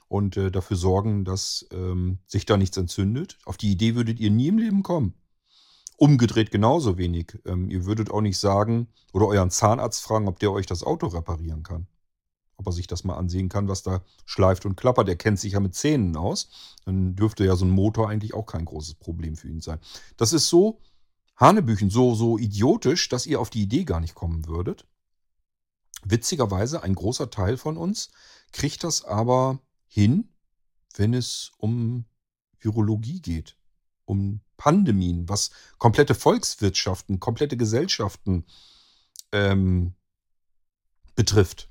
und 0.08 0.38
äh, 0.38 0.50
dafür 0.50 0.78
sorgen, 0.78 1.26
dass 1.26 1.68
ähm, 1.73 2.20
sich 2.26 2.46
da 2.46 2.56
nichts 2.56 2.78
entzündet. 2.78 3.37
Auf 3.44 3.58
die 3.58 3.70
Idee 3.70 3.96
würdet 3.96 4.18
ihr 4.18 4.30
nie 4.30 4.49
im 4.49 4.56
Leben 4.56 4.82
kommen. 4.82 5.12
Umgedreht 5.99 6.50
genauso 6.50 6.96
wenig. 6.96 7.38
Ähm, 7.44 7.68
ihr 7.68 7.84
würdet 7.84 8.11
auch 8.11 8.23
nicht 8.23 8.38
sagen 8.38 8.88
oder 9.12 9.26
euren 9.26 9.50
Zahnarzt 9.50 10.02
fragen, 10.02 10.26
ob 10.26 10.38
der 10.38 10.52
euch 10.52 10.64
das 10.64 10.82
Auto 10.82 11.08
reparieren 11.08 11.62
kann. 11.62 11.87
Ob 12.56 12.66
er 12.66 12.73
sich 12.73 12.87
das 12.87 13.04
mal 13.04 13.16
ansehen 13.16 13.50
kann, 13.50 13.68
was 13.68 13.82
da 13.82 14.02
schleift 14.25 14.64
und 14.64 14.78
klappert. 14.78 15.11
Er 15.11 15.16
kennt 15.16 15.38
sich 15.38 15.52
ja 15.52 15.61
mit 15.61 15.75
Zähnen 15.75 16.16
aus. 16.16 16.49
Dann 16.87 17.14
dürfte 17.14 17.44
ja 17.44 17.56
so 17.56 17.66
ein 17.66 17.70
Motor 17.70 18.08
eigentlich 18.08 18.32
auch 18.32 18.46
kein 18.46 18.64
großes 18.64 18.94
Problem 18.94 19.37
für 19.37 19.49
ihn 19.49 19.61
sein. 19.61 19.80
Das 20.16 20.32
ist 20.32 20.49
so 20.49 20.80
Hanebüchen, 21.37 21.91
so, 21.91 22.14
so 22.14 22.38
idiotisch, 22.38 23.09
dass 23.09 23.26
ihr 23.26 23.41
auf 23.41 23.50
die 23.50 23.62
Idee 23.62 23.85
gar 23.85 24.00
nicht 24.00 24.14
kommen 24.14 24.47
würdet. 24.47 24.87
Witzigerweise, 26.05 26.83
ein 26.83 26.95
großer 26.95 27.31
Teil 27.31 27.57
von 27.57 27.76
uns 27.76 28.11
kriegt 28.53 28.85
das 28.85 29.05
aber 29.05 29.59
hin, 29.87 30.29
wenn 30.97 31.14
es 31.14 31.53
um 31.57 32.05
Virologie 32.61 33.21
geht, 33.21 33.57
um 34.05 34.41
Pandemien, 34.57 35.29
was 35.29 35.50
komplette 35.79 36.14
Volkswirtschaften, 36.14 37.21
komplette 37.21 37.57
Gesellschaften 37.57 38.45
ähm, 39.33 39.95
betrifft. 41.17 41.69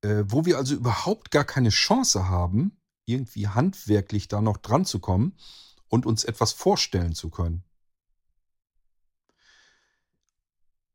Äh, 0.00 0.24
wo 0.26 0.44
wir 0.44 0.56
also 0.56 0.74
überhaupt 0.74 1.30
gar 1.30 1.44
keine 1.44 1.68
Chance 1.68 2.28
haben, 2.28 2.80
irgendwie 3.04 3.48
handwerklich 3.48 4.28
da 4.28 4.40
noch 4.40 4.56
dran 4.56 4.84
zu 4.84 5.00
kommen 5.00 5.36
und 5.92 6.06
uns 6.06 6.24
etwas 6.24 6.52
vorstellen 6.52 7.14
zu 7.14 7.28
können. 7.28 7.64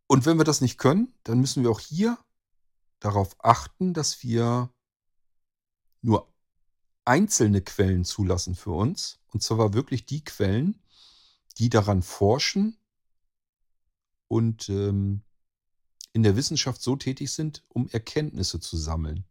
Und 0.08 0.26
wenn 0.26 0.40
wir 0.40 0.44
das 0.44 0.60
nicht 0.60 0.80
können, 0.80 1.14
dann 1.24 1.40
müssen 1.40 1.62
wir 1.62 1.70
auch 1.70 1.80
hier 1.80 2.18
darauf 3.00 3.36
achten, 3.38 3.94
dass 3.94 4.24
wir 4.24 4.74
nur 6.02 6.34
einzelne 7.06 7.62
Quellen 7.62 8.06
zulassen 8.06 8.56
für 8.56 8.72
uns. 8.72 9.20
Und 9.28 9.44
zwar 9.44 9.74
wirklich 9.74 10.08
die 10.08 10.24
Quellen, 10.24 10.82
die 11.60 11.70
daran 11.70 12.02
forschen 12.02 12.76
und 14.28 14.68
ähm, 14.70 15.22
in 16.12 16.24
der 16.24 16.36
Wissenschaft 16.36 16.82
so 16.82 16.96
tätig 16.96 17.32
sind, 17.32 17.64
um 17.70 17.88
Erkenntnisse 17.90 18.60
zu 18.60 18.76
sammeln. 18.78 19.26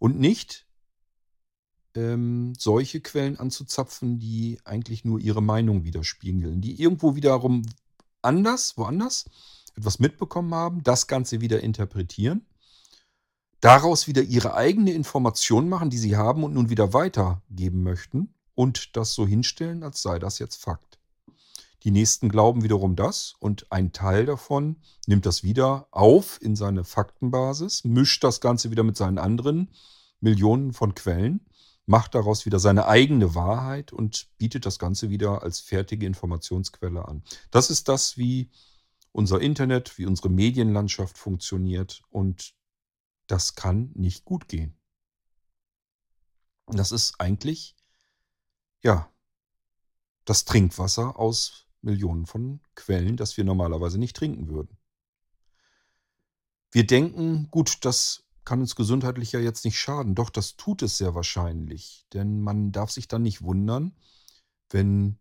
Und 0.00 0.18
nicht 0.18 0.66
ähm, 1.94 2.54
solche 2.58 3.00
Quellen 3.00 3.38
anzuzapfen, 3.38 4.18
die 4.18 4.58
eigentlich 4.64 5.04
nur 5.04 5.20
ihre 5.20 5.42
Meinung 5.42 5.84
widerspiegeln, 5.84 6.60
die 6.60 6.80
irgendwo 6.80 7.14
wiederum 7.14 7.62
anders, 8.22 8.76
woanders 8.76 9.26
etwas 9.76 9.98
mitbekommen 9.98 10.54
haben, 10.54 10.82
das 10.82 11.06
Ganze 11.06 11.40
wieder 11.40 11.60
interpretieren 11.62 12.46
daraus 13.62 14.08
wieder 14.08 14.22
ihre 14.22 14.54
eigene 14.54 14.92
Information 14.92 15.70
machen, 15.70 15.88
die 15.88 15.96
sie 15.96 16.16
haben 16.16 16.44
und 16.44 16.52
nun 16.52 16.68
wieder 16.68 16.92
weitergeben 16.92 17.82
möchten 17.82 18.34
und 18.54 18.96
das 18.96 19.14
so 19.14 19.26
hinstellen, 19.26 19.82
als 19.82 20.02
sei 20.02 20.18
das 20.18 20.38
jetzt 20.38 20.56
Fakt. 20.56 20.98
Die 21.84 21.90
nächsten 21.90 22.28
glauben 22.28 22.62
wiederum 22.62 22.96
das 22.96 23.34
und 23.38 23.66
ein 23.70 23.92
Teil 23.92 24.26
davon 24.26 24.76
nimmt 25.06 25.26
das 25.26 25.42
wieder 25.42 25.86
auf 25.90 26.40
in 26.42 26.54
seine 26.54 26.84
Faktenbasis, 26.84 27.84
mischt 27.84 28.22
das 28.22 28.40
Ganze 28.40 28.70
wieder 28.70 28.82
mit 28.82 28.96
seinen 28.96 29.18
anderen 29.18 29.70
Millionen 30.20 30.72
von 30.72 30.94
Quellen, 30.94 31.40
macht 31.86 32.14
daraus 32.14 32.46
wieder 32.46 32.58
seine 32.58 32.86
eigene 32.86 33.34
Wahrheit 33.34 33.92
und 33.92 34.28
bietet 34.38 34.66
das 34.66 34.78
Ganze 34.78 35.10
wieder 35.10 35.42
als 35.42 35.60
fertige 35.60 36.06
Informationsquelle 36.06 37.06
an. 37.06 37.22
Das 37.50 37.70
ist 37.70 37.88
das, 37.88 38.16
wie 38.16 38.50
unser 39.10 39.40
Internet, 39.40 39.98
wie 39.98 40.06
unsere 40.06 40.30
Medienlandschaft 40.30 41.18
funktioniert 41.18 42.02
und 42.10 42.54
das 43.26 43.54
kann 43.54 43.90
nicht 43.94 44.24
gut 44.24 44.48
gehen. 44.48 44.78
Das 46.66 46.92
ist 46.92 47.20
eigentlich, 47.20 47.76
ja, 48.82 49.10
das 50.24 50.44
Trinkwasser 50.44 51.18
aus 51.18 51.66
Millionen 51.82 52.26
von 52.26 52.60
Quellen, 52.74 53.16
das 53.16 53.36
wir 53.36 53.44
normalerweise 53.44 53.98
nicht 53.98 54.16
trinken 54.16 54.48
würden. 54.48 54.78
Wir 56.70 56.86
denken, 56.86 57.48
gut, 57.50 57.84
das 57.84 58.24
kann 58.44 58.60
uns 58.60 58.74
gesundheitlich 58.74 59.32
ja 59.32 59.40
jetzt 59.40 59.64
nicht 59.64 59.78
schaden. 59.78 60.14
Doch, 60.14 60.30
das 60.30 60.56
tut 60.56 60.82
es 60.82 60.98
sehr 60.98 61.14
wahrscheinlich. 61.14 62.06
Denn 62.12 62.40
man 62.40 62.72
darf 62.72 62.90
sich 62.90 63.08
dann 63.08 63.22
nicht 63.22 63.42
wundern, 63.42 63.96
wenn 64.70 65.18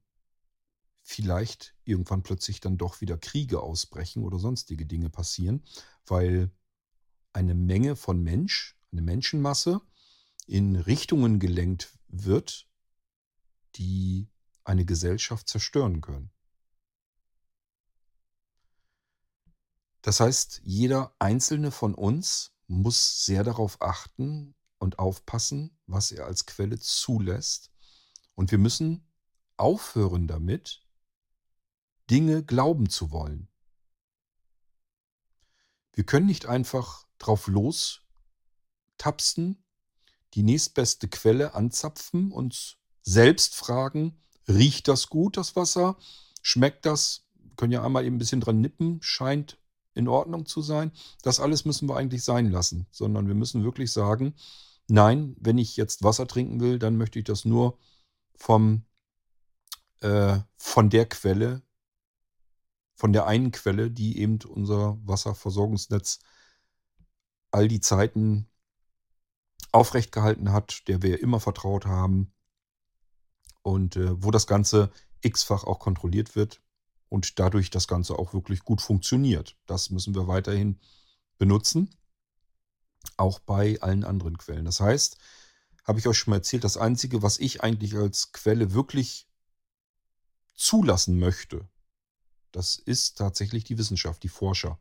vielleicht 1.03 1.75
irgendwann 1.83 2.23
plötzlich 2.23 2.59
dann 2.59 2.77
doch 2.77 3.01
wieder 3.01 3.17
Kriege 3.17 3.61
ausbrechen 3.61 4.23
oder 4.23 4.39
sonstige 4.39 4.85
Dinge 4.85 5.09
passieren, 5.09 5.63
weil 6.05 6.51
eine 7.33 7.55
Menge 7.55 7.95
von 7.95 8.21
Mensch, 8.21 8.77
eine 8.91 9.01
Menschenmasse 9.01 9.81
in 10.47 10.75
Richtungen 10.75 11.39
gelenkt 11.39 11.97
wird, 12.07 12.67
die 13.75 14.27
eine 14.63 14.85
Gesellschaft 14.85 15.47
zerstören 15.49 16.01
können. 16.01 16.29
Das 20.01 20.19
heißt, 20.19 20.61
jeder 20.63 21.15
einzelne 21.19 21.71
von 21.71 21.93
uns 21.93 22.53
muss 22.71 23.25
sehr 23.25 23.43
darauf 23.43 23.81
achten 23.81 24.55
und 24.79 24.99
aufpassen, 24.99 25.77
was 25.87 26.11
er 26.11 26.25
als 26.25 26.45
Quelle 26.45 26.79
zulässt. 26.79 27.71
Und 28.35 28.51
wir 28.51 28.57
müssen 28.57 29.07
aufhören 29.57 30.27
damit, 30.27 30.81
Dinge 32.09 32.43
glauben 32.43 32.89
zu 32.89 33.11
wollen. 33.11 33.47
Wir 35.93 36.05
können 36.05 36.25
nicht 36.25 36.45
einfach 36.45 37.05
drauf 37.19 37.47
los 37.47 38.01
tapsen, 38.97 39.63
die 40.33 40.43
nächstbeste 40.43 41.07
Quelle 41.07 41.53
anzapfen, 41.55 42.31
uns 42.31 42.77
selbst 43.01 43.55
fragen, 43.55 44.19
riecht 44.47 44.87
das 44.87 45.09
gut, 45.09 45.37
das 45.37 45.55
Wasser? 45.55 45.97
Schmeckt 46.41 46.85
das? 46.85 47.25
Können 47.57 47.73
ja 47.73 47.83
einmal 47.83 48.05
eben 48.05 48.15
ein 48.15 48.19
bisschen 48.19 48.41
dran 48.41 48.61
nippen, 48.61 49.01
scheint 49.01 49.57
in 49.93 50.07
Ordnung 50.07 50.45
zu 50.45 50.61
sein. 50.61 50.91
Das 51.21 51.39
alles 51.39 51.65
müssen 51.65 51.87
wir 51.89 51.95
eigentlich 51.97 52.23
sein 52.23 52.49
lassen, 52.49 52.87
sondern 52.91 53.27
wir 53.27 53.35
müssen 53.35 53.63
wirklich 53.63 53.91
sagen, 53.91 54.35
nein, 54.87 55.35
wenn 55.39 55.57
ich 55.57 55.77
jetzt 55.77 56.03
Wasser 56.03 56.27
trinken 56.27 56.59
will, 56.59 56.79
dann 56.79 56.97
möchte 56.97 57.19
ich 57.19 57.25
das 57.25 57.45
nur 57.45 57.77
vom, 58.35 58.85
äh, 60.01 60.39
von 60.57 60.89
der 60.89 61.07
Quelle, 61.07 61.61
von 62.95 63.13
der 63.13 63.25
einen 63.27 63.51
Quelle, 63.51 63.91
die 63.91 64.19
eben 64.19 64.39
unser 64.47 64.97
Wasserversorgungsnetz 65.03 66.19
all 67.51 67.67
die 67.67 67.81
Zeiten 67.81 68.47
aufrecht 69.71 70.11
gehalten 70.11 70.51
hat, 70.51 70.87
der 70.87 71.01
wir 71.01 71.21
immer 71.21 71.39
vertraut 71.39 71.85
haben 71.85 72.33
und 73.61 73.95
äh, 73.95 74.23
wo 74.23 74.31
das 74.31 74.47
Ganze 74.47 74.91
x-fach 75.21 75.63
auch 75.63 75.79
kontrolliert 75.79 76.35
wird 76.35 76.61
und 77.11 77.39
dadurch 77.39 77.69
das 77.69 77.89
Ganze 77.89 78.17
auch 78.17 78.33
wirklich 78.33 78.61
gut 78.61 78.81
funktioniert. 78.81 79.57
Das 79.65 79.89
müssen 79.89 80.15
wir 80.15 80.27
weiterhin 80.27 80.79
benutzen, 81.37 81.93
auch 83.17 83.39
bei 83.39 83.81
allen 83.81 84.05
anderen 84.05 84.37
Quellen. 84.37 84.63
Das 84.63 84.79
heißt, 84.79 85.17
habe 85.83 85.99
ich 85.99 86.07
euch 86.07 86.17
schon 86.17 86.31
mal 86.31 86.37
erzählt, 86.37 86.63
das 86.63 86.77
Einzige, 86.77 87.21
was 87.21 87.37
ich 87.37 87.63
eigentlich 87.63 87.95
als 87.95 88.31
Quelle 88.31 88.73
wirklich 88.73 89.27
zulassen 90.55 91.19
möchte, 91.19 91.67
das 92.53 92.77
ist 92.77 93.17
tatsächlich 93.17 93.65
die 93.65 93.77
Wissenschaft, 93.77 94.23
die 94.23 94.29
Forscher. 94.29 94.79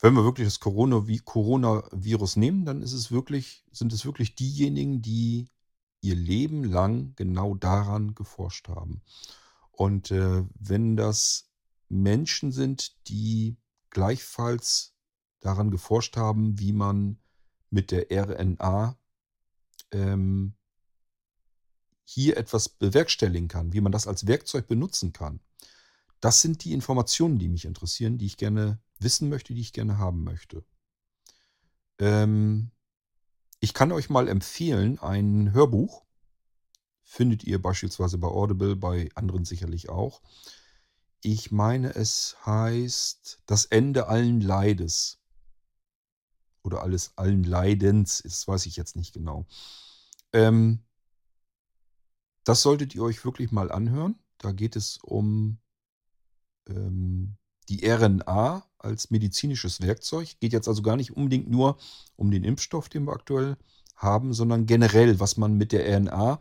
Wenn 0.00 0.12
wir 0.12 0.24
wirklich 0.24 0.46
das 0.46 0.60
Coronavirus 0.60 2.36
nehmen, 2.36 2.66
dann 2.66 2.82
es 2.82 3.10
wirklich, 3.10 3.64
sind 3.72 3.90
es 3.94 4.04
wirklich 4.04 4.34
diejenigen, 4.34 5.00
die 5.00 5.48
ihr 6.02 6.14
Leben 6.14 6.62
lang 6.62 7.14
genau 7.16 7.54
daran 7.54 8.14
geforscht 8.14 8.68
haben. 8.68 9.00
Und 9.76 10.10
äh, 10.10 10.44
wenn 10.54 10.96
das 10.96 11.50
Menschen 11.88 12.52
sind, 12.52 13.08
die 13.08 13.56
gleichfalls 13.90 14.94
daran 15.40 15.70
geforscht 15.70 16.16
haben, 16.16 16.58
wie 16.58 16.72
man 16.72 17.18
mit 17.70 17.90
der 17.90 18.06
RNA 18.10 18.96
ähm, 19.90 20.54
hier 22.04 22.36
etwas 22.36 22.68
bewerkstelligen 22.68 23.48
kann, 23.48 23.72
wie 23.72 23.80
man 23.80 23.92
das 23.92 24.06
als 24.06 24.26
Werkzeug 24.26 24.66
benutzen 24.66 25.12
kann. 25.12 25.40
Das 26.20 26.40
sind 26.40 26.64
die 26.64 26.72
Informationen, 26.72 27.38
die 27.38 27.48
mich 27.48 27.64
interessieren, 27.64 28.18
die 28.18 28.26
ich 28.26 28.36
gerne 28.36 28.80
wissen 28.98 29.28
möchte, 29.28 29.54
die 29.54 29.60
ich 29.60 29.72
gerne 29.72 29.98
haben 29.98 30.24
möchte. 30.24 30.64
Ähm, 31.98 32.70
ich 33.60 33.74
kann 33.74 33.92
euch 33.92 34.10
mal 34.10 34.28
empfehlen, 34.28 34.98
ein 34.98 35.52
Hörbuch. 35.52 36.03
Findet 37.04 37.44
ihr 37.44 37.60
beispielsweise 37.60 38.18
bei 38.18 38.28
Audible, 38.28 38.76
bei 38.76 39.08
anderen 39.14 39.44
sicherlich 39.44 39.88
auch. 39.88 40.22
Ich 41.22 41.52
meine, 41.52 41.94
es 41.94 42.36
heißt 42.44 43.42
das 43.46 43.66
Ende 43.66 44.08
allen 44.08 44.40
Leides. 44.40 45.20
Oder 46.62 46.82
alles 46.82 47.12
allen 47.16 47.44
Leidens, 47.44 48.22
das 48.24 48.48
weiß 48.48 48.66
ich 48.66 48.76
jetzt 48.76 48.96
nicht 48.96 49.12
genau. 49.12 49.46
Ähm, 50.32 50.80
das 52.42 52.62
solltet 52.62 52.94
ihr 52.94 53.02
euch 53.02 53.24
wirklich 53.24 53.52
mal 53.52 53.70
anhören. 53.70 54.18
Da 54.38 54.52
geht 54.52 54.76
es 54.76 54.98
um 55.02 55.58
ähm, 56.68 57.36
die 57.68 57.86
RNA 57.86 58.66
als 58.78 59.10
medizinisches 59.10 59.80
Werkzeug. 59.80 60.36
Geht 60.40 60.52
jetzt 60.52 60.68
also 60.68 60.82
gar 60.82 60.96
nicht 60.96 61.16
unbedingt 61.16 61.48
nur 61.48 61.78
um 62.16 62.30
den 62.30 62.44
Impfstoff, 62.44 62.88
den 62.88 63.04
wir 63.04 63.12
aktuell 63.12 63.56
haben, 63.96 64.34
sondern 64.34 64.66
generell, 64.66 65.20
was 65.20 65.36
man 65.36 65.54
mit 65.54 65.72
der 65.72 65.86
RNA, 65.96 66.40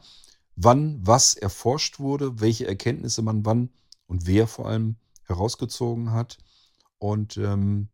wann 0.56 1.06
was 1.06 1.36
erforscht 1.36 2.00
wurde, 2.00 2.40
welche 2.40 2.68
Erkenntnisse 2.68 3.22
man 3.22 3.46
wann 3.46 3.70
und 4.08 4.26
wer 4.28 4.48
vor 4.48 4.68
allem 4.68 4.98
herausgezogen 5.26 6.12
hat 6.12 6.38
und 6.98 7.38
ähm, 7.38 7.90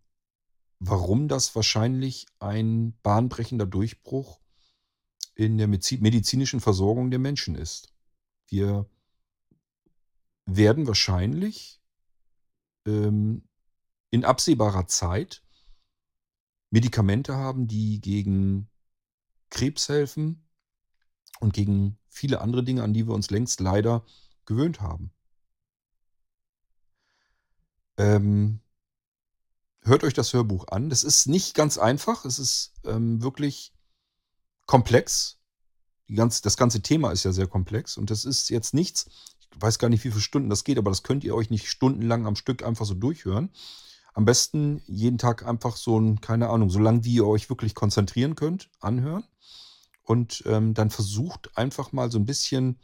warum 0.80 1.28
das 1.28 1.56
wahrscheinlich 1.56 2.28
ein 2.39 2.98
bahnbrechender 3.01 3.66
Durchbruch 3.66 4.39
in 5.36 5.58
der 5.58 5.68
medizinischen 5.68 6.60
Versorgung 6.60 7.12
der 7.12 7.20
Menschen 7.20 7.56
ist. 7.56 7.94
Wir 8.48 8.89
werden 10.46 10.88
wahrscheinlich 10.88 11.82
ähm, 12.86 13.48
in 14.10 14.25
absehbarer 14.25 14.88
Zeit 14.88 15.44
Medikamente 16.72 17.36
haben, 17.36 17.68
die 17.68 18.01
gegen 18.01 18.70
Krebs 19.50 19.89
helfen 19.89 20.49
und 21.39 21.53
gegen 21.53 21.98
viele 22.10 22.41
andere 22.41 22.63
Dinge, 22.63 22.84
an 22.84 22.93
die 22.93 23.08
wir 23.08 23.13
uns 23.13 23.29
längst 23.29 23.60
leider 23.60 24.03
gewöhnt 24.46 24.81
haben. 24.81 25.12
Ähm, 27.98 28.60
hört 29.84 30.03
euch 30.03 30.13
das 30.13 30.34
Hörbuch 30.34 30.67
an. 30.69 30.89
Das 30.89 31.03
ist 31.03 31.27
nicht 31.27 31.53
ganz 31.55 31.77
einfach. 31.77 32.25
Es 32.25 32.39
ist 32.39 32.74
ähm, 32.86 33.22
wirklich 33.22 33.74
komplex. 34.65 35.38
Die 36.08 36.15
ganz, 36.15 36.41
das 36.41 36.58
ganze 36.58 36.81
Thema 36.81 37.12
ist 37.12 37.24
ja 37.24 37.31
sehr 37.31 37.48
komplex 37.48 37.98
und 37.98 38.10
das 38.10 38.25
ist 38.25 38.50
jetzt 38.50 38.74
nichts. 38.74 39.10
Ich 39.53 39.62
weiß 39.62 39.79
gar 39.79 39.89
nicht, 39.89 40.03
wie 40.03 40.10
viele 40.10 40.22
Stunden 40.22 40.50
das 40.50 40.63
geht, 40.63 40.77
aber 40.77 40.91
das 40.91 41.03
könnt 41.03 41.24
ihr 41.24 41.36
euch 41.36 41.50
nicht 41.50 41.67
stundenlang 41.67 42.25
am 42.25 42.36
Stück 42.36 42.63
einfach 42.63 42.86
so 42.86 42.93
durchhören. 42.93 43.51
Am 44.13 44.25
besten 44.25 44.81
jeden 44.88 45.17
Tag 45.17 45.46
einfach 45.46 45.75
so 45.75 46.00
ein, 46.00 46.19
keine 46.19 46.50
Ahnung, 46.50 46.69
so 46.69 46.79
lange 46.79 47.03
wie 47.03 47.15
ihr 47.15 47.27
euch 47.27 47.50
wirklich 47.50 47.75
konzentrieren 47.75 48.36
könnt, 48.36 48.69
anhören. 48.79 49.24
Und 50.10 50.42
ähm, 50.48 50.74
dann 50.74 50.89
versucht 50.89 51.56
einfach 51.56 51.92
mal 51.92 52.10
so 52.10 52.18
ein 52.18 52.25
bisschen 52.25 52.80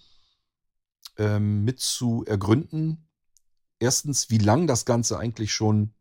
ähm, 1.17 1.63
mit 1.63 1.79
zu 1.79 2.23
ergründen. 2.27 3.09
Erstens, 3.79 4.29
wie 4.29 4.37
lang 4.37 4.67
das 4.67 4.85
Ganze 4.85 5.17
eigentlich 5.17 5.51
schon 5.51 5.95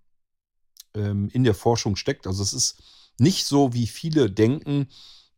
ähm, 0.93 1.31
in 1.33 1.43
der 1.43 1.54
Forschung 1.54 1.97
steckt. 1.97 2.26
Also 2.26 2.43
es 2.43 2.52
ist 2.52 2.83
nicht 3.19 3.47
so, 3.47 3.73
wie 3.73 3.87
viele 3.87 4.31
denken, 4.31 4.88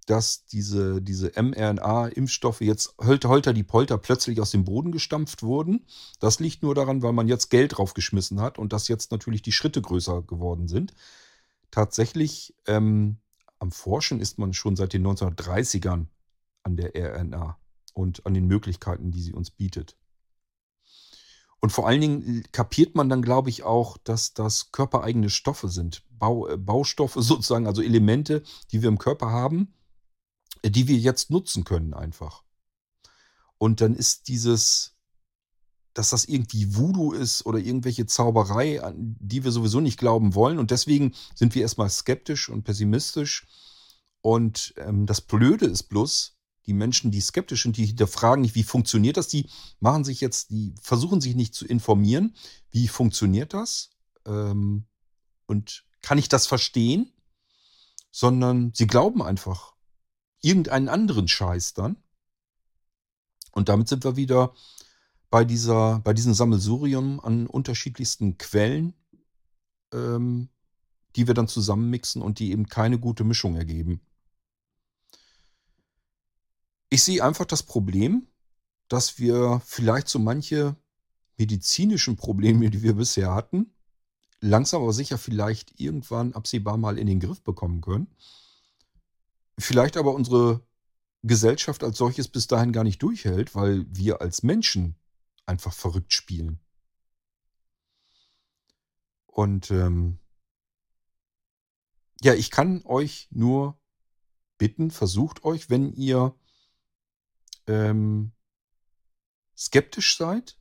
dass 0.07 0.47
diese, 0.47 1.01
diese 1.01 1.31
mRNA-Impfstoffe 1.41 2.63
jetzt 2.63 2.97
holter, 2.99 3.29
holter 3.29 3.53
die 3.53 3.63
Polter 3.63 3.97
plötzlich 3.97 4.41
aus 4.41 4.51
dem 4.51 4.65
Boden 4.65 4.91
gestampft 4.91 5.45
wurden. 5.45 5.87
Das 6.19 6.41
liegt 6.41 6.65
nur 6.65 6.75
daran, 6.75 7.01
weil 7.05 7.13
man 7.13 7.29
jetzt 7.29 7.49
Geld 7.49 7.79
draufgeschmissen 7.79 8.41
hat 8.41 8.59
und 8.59 8.73
dass 8.73 8.89
jetzt 8.89 9.13
natürlich 9.13 9.43
die 9.43 9.53
Schritte 9.53 9.83
größer 9.83 10.23
geworden 10.23 10.67
sind. 10.67 10.95
Tatsächlich 11.71 12.57
ähm, 12.67 13.19
am 13.59 13.73
Forschen 13.73 14.21
ist 14.21 14.39
man 14.39 14.53
schon 14.53 14.77
seit 14.77 14.93
den 14.93 15.07
1930ern 15.07 16.07
an 16.63 16.77
der 16.77 16.93
RNA 16.95 17.59
und 17.95 18.27
an 18.27 18.35
den 18.35 18.47
Möglichkeiten, 18.47 19.11
die 19.11 19.23
sie 19.23 19.33
uns 19.33 19.51
bietet. 19.51 19.97
Und 21.61 21.71
vor 21.71 21.89
allen 21.89 22.01
Dingen 22.01 22.45
kapiert 22.53 22.95
man 22.95 23.09
dann, 23.09 23.23
glaube 23.23 23.51
ich, 23.51 23.63
auch, 23.63 23.97
dass 23.99 24.35
das 24.35 24.73
körpereigene 24.73 25.31
Stoffe 25.31 25.69
sind. 25.69 26.03
Bau, 26.11 26.49
äh, 26.49 26.57
Baustoffe 26.57 27.15
sozusagen, 27.17 27.67
also 27.67 27.83
Elemente, 27.83 28.43
die 28.73 28.83
wir 28.83 28.89
im 28.89 28.99
Körper 28.99 29.31
haben, 29.31 29.75
die 30.65 30.89
wir 30.89 30.97
jetzt 30.97 31.31
nutzen 31.31 31.65
können 31.65 31.95
einfach. 31.95 32.43
Und 33.59 33.81
dann 33.81 33.95
ist 33.95 34.29
dieses, 34.29 34.96
dass 35.97 36.11
das 36.11 36.27
irgendwie 36.27 36.77
Voodoo 36.77 37.13
ist 37.13 37.47
oder 37.47 37.59
irgendwelche 37.59 38.05
Zauberei, 38.05 38.83
an 38.83 39.17
die 39.19 39.45
wir 39.45 39.51
sowieso 39.51 39.81
nicht 39.81 39.99
glauben 39.99 40.35
wollen. 40.35 40.59
Und 40.59 40.71
deswegen 40.71 41.15
sind 41.35 41.55
wir 41.55 41.63
erstmal 41.63 41.89
skeptisch 41.89 42.51
und 42.51 42.65
pessimistisch. 42.65 43.47
Und 44.21 44.75
ähm, 44.77 45.07
das 45.07 45.23
Blöde 45.23 45.65
ist 45.65 45.85
bloß, 45.85 46.37
die 46.67 46.75
Menschen, 46.75 47.13
die 47.13 47.23
skeptisch 47.23 47.63
sind, 47.63 47.79
die 47.79 47.87
hinterfragen 47.87 48.43
nicht, 48.43 48.55
wie 48.55 48.63
funktioniert 48.63 49.17
das, 49.17 49.29
die 49.29 49.49
machen 49.81 50.05
sich 50.05 50.21
jetzt, 50.21 50.51
die 50.51 50.75
versuchen 50.83 51.23
sich 51.23 51.35
nicht 51.35 51.55
zu 51.55 51.65
informieren, 51.65 52.37
wie 52.71 52.89
funktioniert 52.89 53.55
das 53.55 53.93
ähm, 54.27 54.85
und 55.47 55.85
kann 56.03 56.19
ich 56.19 56.29
das 56.29 56.47
verstehen, 56.47 57.11
sondern 58.11 58.71
sie 58.75 58.87
glauben 58.87 59.23
einfach, 59.23 59.75
irgendeinen 60.43 60.91
anderen 60.91 61.27
Scheiß 61.27 61.73
dann. 61.73 61.97
Und 63.53 63.71
damit 63.71 63.89
sind 63.89 64.05
wir 64.05 64.17
wieder 64.17 64.53
bei, 65.31 65.45
dieser, 65.45 66.01
bei 66.01 66.13
diesem 66.13 66.35
Sammelsurium 66.35 67.21
an 67.21 67.47
unterschiedlichsten 67.47 68.39
Quellen, 68.39 68.95
ähm, 69.93 70.49
die 71.15 71.27
wir 71.27 71.35
dann 71.35 71.49
zusammenmixen 71.49 72.23
und 72.23 72.39
die 72.39 72.51
eben 72.51 72.67
keine 72.67 72.99
gute 72.99 73.25
Mischung 73.25 73.57
ergeben. 73.57 74.01
Ich 76.89 77.03
sehe 77.03 77.23
einfach 77.23 77.47
das 77.47 77.63
Problem, 77.63 78.29
dass 78.89 79.19
wir 79.19 79.61
vielleicht 79.65 80.09
so 80.09 80.19
manche 80.19 80.77
medizinischen 81.37 82.17
Probleme, 82.17 82.71
die 82.71 82.83
wir 82.83 82.95
bisher 82.95 83.35
hatten, 83.35 83.73
langsam 84.41 84.83
aber 84.83 84.93
sicher 84.93 85.19
vielleicht 85.19 85.81
irgendwann 85.81 86.33
absehbar 86.33 86.77
mal 86.77 86.99
in 86.99 87.07
den 87.07 87.21
Griff 87.21 87.43
bekommen 87.43 87.81
können 87.81 88.09
vielleicht 89.59 89.97
aber 89.97 90.15
unsere 90.15 90.61
Gesellschaft 91.23 91.83
als 91.83 91.99
solches 91.99 92.29
bis 92.29 92.47
dahin 92.47 92.73
gar 92.73 92.85
nicht 92.85 93.03
durchhält, 93.03 93.55
weil 93.55 93.87
wir 93.89 94.21
als 94.21 94.43
Menschen 94.43 94.97
einfach 95.47 95.73
verrückt 95.73 96.13
spielen. 96.13 96.61
Und 99.27 99.71
ähm, 99.71 100.19
ja, 102.23 102.35
ich 102.35 102.51
kann 102.51 102.83
euch 102.85 103.29
nur 103.31 103.79
bitten, 104.59 104.91
versucht 104.91 105.45
euch, 105.45 105.71
wenn 105.71 105.93
ihr 105.93 106.35
ähm, 107.67 108.33
skeptisch 109.57 110.17
seid, 110.17 110.59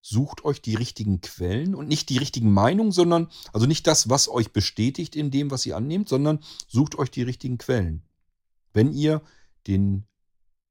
sucht 0.00 0.44
euch 0.44 0.62
die 0.62 0.74
richtigen 0.74 1.20
Quellen 1.20 1.74
und 1.74 1.88
nicht 1.88 2.08
die 2.08 2.18
richtigen 2.18 2.52
Meinungen, 2.52 2.92
sondern, 2.92 3.30
also 3.52 3.66
nicht 3.66 3.86
das, 3.86 4.08
was 4.08 4.28
euch 4.28 4.52
bestätigt 4.52 5.16
in 5.16 5.30
dem, 5.30 5.50
was 5.50 5.66
ihr 5.66 5.76
annehmt, 5.76 6.08
sondern 6.08 6.42
sucht 6.66 6.96
euch 6.96 7.10
die 7.10 7.22
richtigen 7.22 7.58
Quellen. 7.58 8.02
Wenn 8.72 8.92
ihr 8.92 9.22
den 9.66 10.06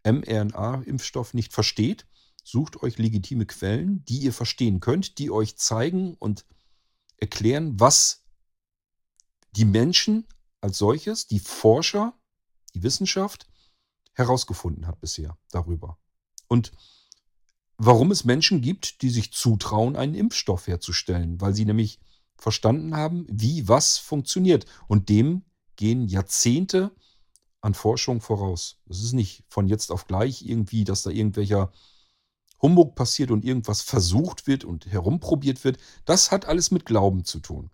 mRNA-Impfstoff 0.04 1.34
nicht 1.34 1.54
versteht, 1.54 2.07
sucht 2.48 2.82
euch 2.82 2.98
legitime 2.98 3.46
Quellen, 3.46 4.06
die 4.06 4.20
ihr 4.20 4.32
verstehen 4.32 4.80
könnt, 4.80 5.18
die 5.18 5.30
euch 5.32 5.58
zeigen 5.58 6.16
und 6.16 6.46
erklären, 7.18 7.78
was 7.78 8.24
die 9.52 9.66
Menschen 9.66 10.26
als 10.62 10.78
solches, 10.78 11.28
die 11.28 11.40
Forscher, 11.40 12.18
die 12.74 12.84
Wissenschaft 12.84 13.50
herausgefunden 14.14 14.88
hat 14.88 15.02
bisher 15.02 15.38
darüber. 15.52 15.98
Und 16.48 16.72
warum 17.78 18.12
es 18.12 18.24
Menschen 18.24 18.62
gibt, 18.62 19.02
die 19.02 19.10
sich 19.10 19.34
zutrauen, 19.34 19.98
einen 19.98 20.16
Impfstoff 20.16 20.68
herzustellen, 20.68 21.42
weil 21.42 21.54
sie 21.54 21.66
nämlich 21.66 22.00
verstanden 22.38 22.96
haben, 22.96 23.28
wie 23.30 23.68
was 23.68 23.98
funktioniert. 23.98 24.66
Und 24.88 25.10
dem 25.10 25.44
gehen 25.76 26.08
Jahrzehnte 26.08 26.96
an 27.60 27.74
Forschung 27.74 28.22
voraus. 28.22 28.80
Es 28.88 29.04
ist 29.04 29.14
nicht 29.14 29.44
von 29.50 29.68
jetzt 29.68 29.92
auf 29.92 30.08
gleich 30.08 30.46
irgendwie, 30.46 30.86
dass 30.86 31.04
da 31.04 31.10
irgendwelcher 31.10 31.74
Humbug 32.62 32.96
passiert 32.96 33.32
und 33.32 33.46
irgendwas 33.46 33.82
versucht 33.82 34.48
wird 34.48 34.64
und 34.64 34.88
herumprobiert 34.88 35.64
wird. 35.64 35.78
Das 36.06 36.32
hat 36.32 36.46
alles 36.46 36.72
mit 36.72 36.86
Glauben 36.86 37.24
zu 37.24 37.40
tun. 37.40 37.70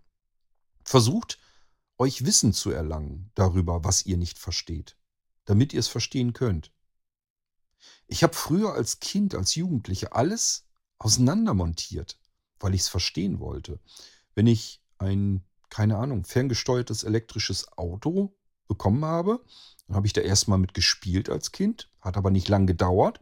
Versucht, 0.84 1.38
euch 1.98 2.24
Wissen 2.24 2.52
zu 2.52 2.70
erlangen 2.70 3.30
darüber, 3.34 3.84
was 3.84 4.04
ihr 4.04 4.16
nicht 4.16 4.38
versteht, 4.38 4.96
damit 5.44 5.72
ihr 5.72 5.80
es 5.80 5.88
verstehen 5.88 6.32
könnt. 6.32 6.72
Ich 8.06 8.22
habe 8.22 8.34
früher 8.34 8.74
als 8.74 9.00
Kind, 9.00 9.34
als 9.34 9.54
Jugendliche 9.54 10.12
alles 10.12 10.66
auseinandermontiert, 10.98 12.18
weil 12.60 12.74
ich 12.74 12.82
es 12.82 12.88
verstehen 12.88 13.40
wollte. 13.40 13.80
Wenn 14.34 14.46
ich 14.46 14.82
ein, 14.98 15.44
keine 15.70 15.96
Ahnung, 15.96 16.24
ferngesteuertes 16.24 17.04
elektrisches 17.04 17.72
Auto 17.76 18.36
bekommen 18.68 19.04
habe, 19.04 19.44
dann 19.86 19.96
habe 19.96 20.06
ich 20.06 20.12
da 20.12 20.20
erstmal 20.20 20.58
mit 20.58 20.74
gespielt 20.74 21.28
als 21.28 21.52
Kind, 21.52 21.90
hat 22.00 22.16
aber 22.16 22.30
nicht 22.30 22.48
lang 22.48 22.66
gedauert, 22.66 23.20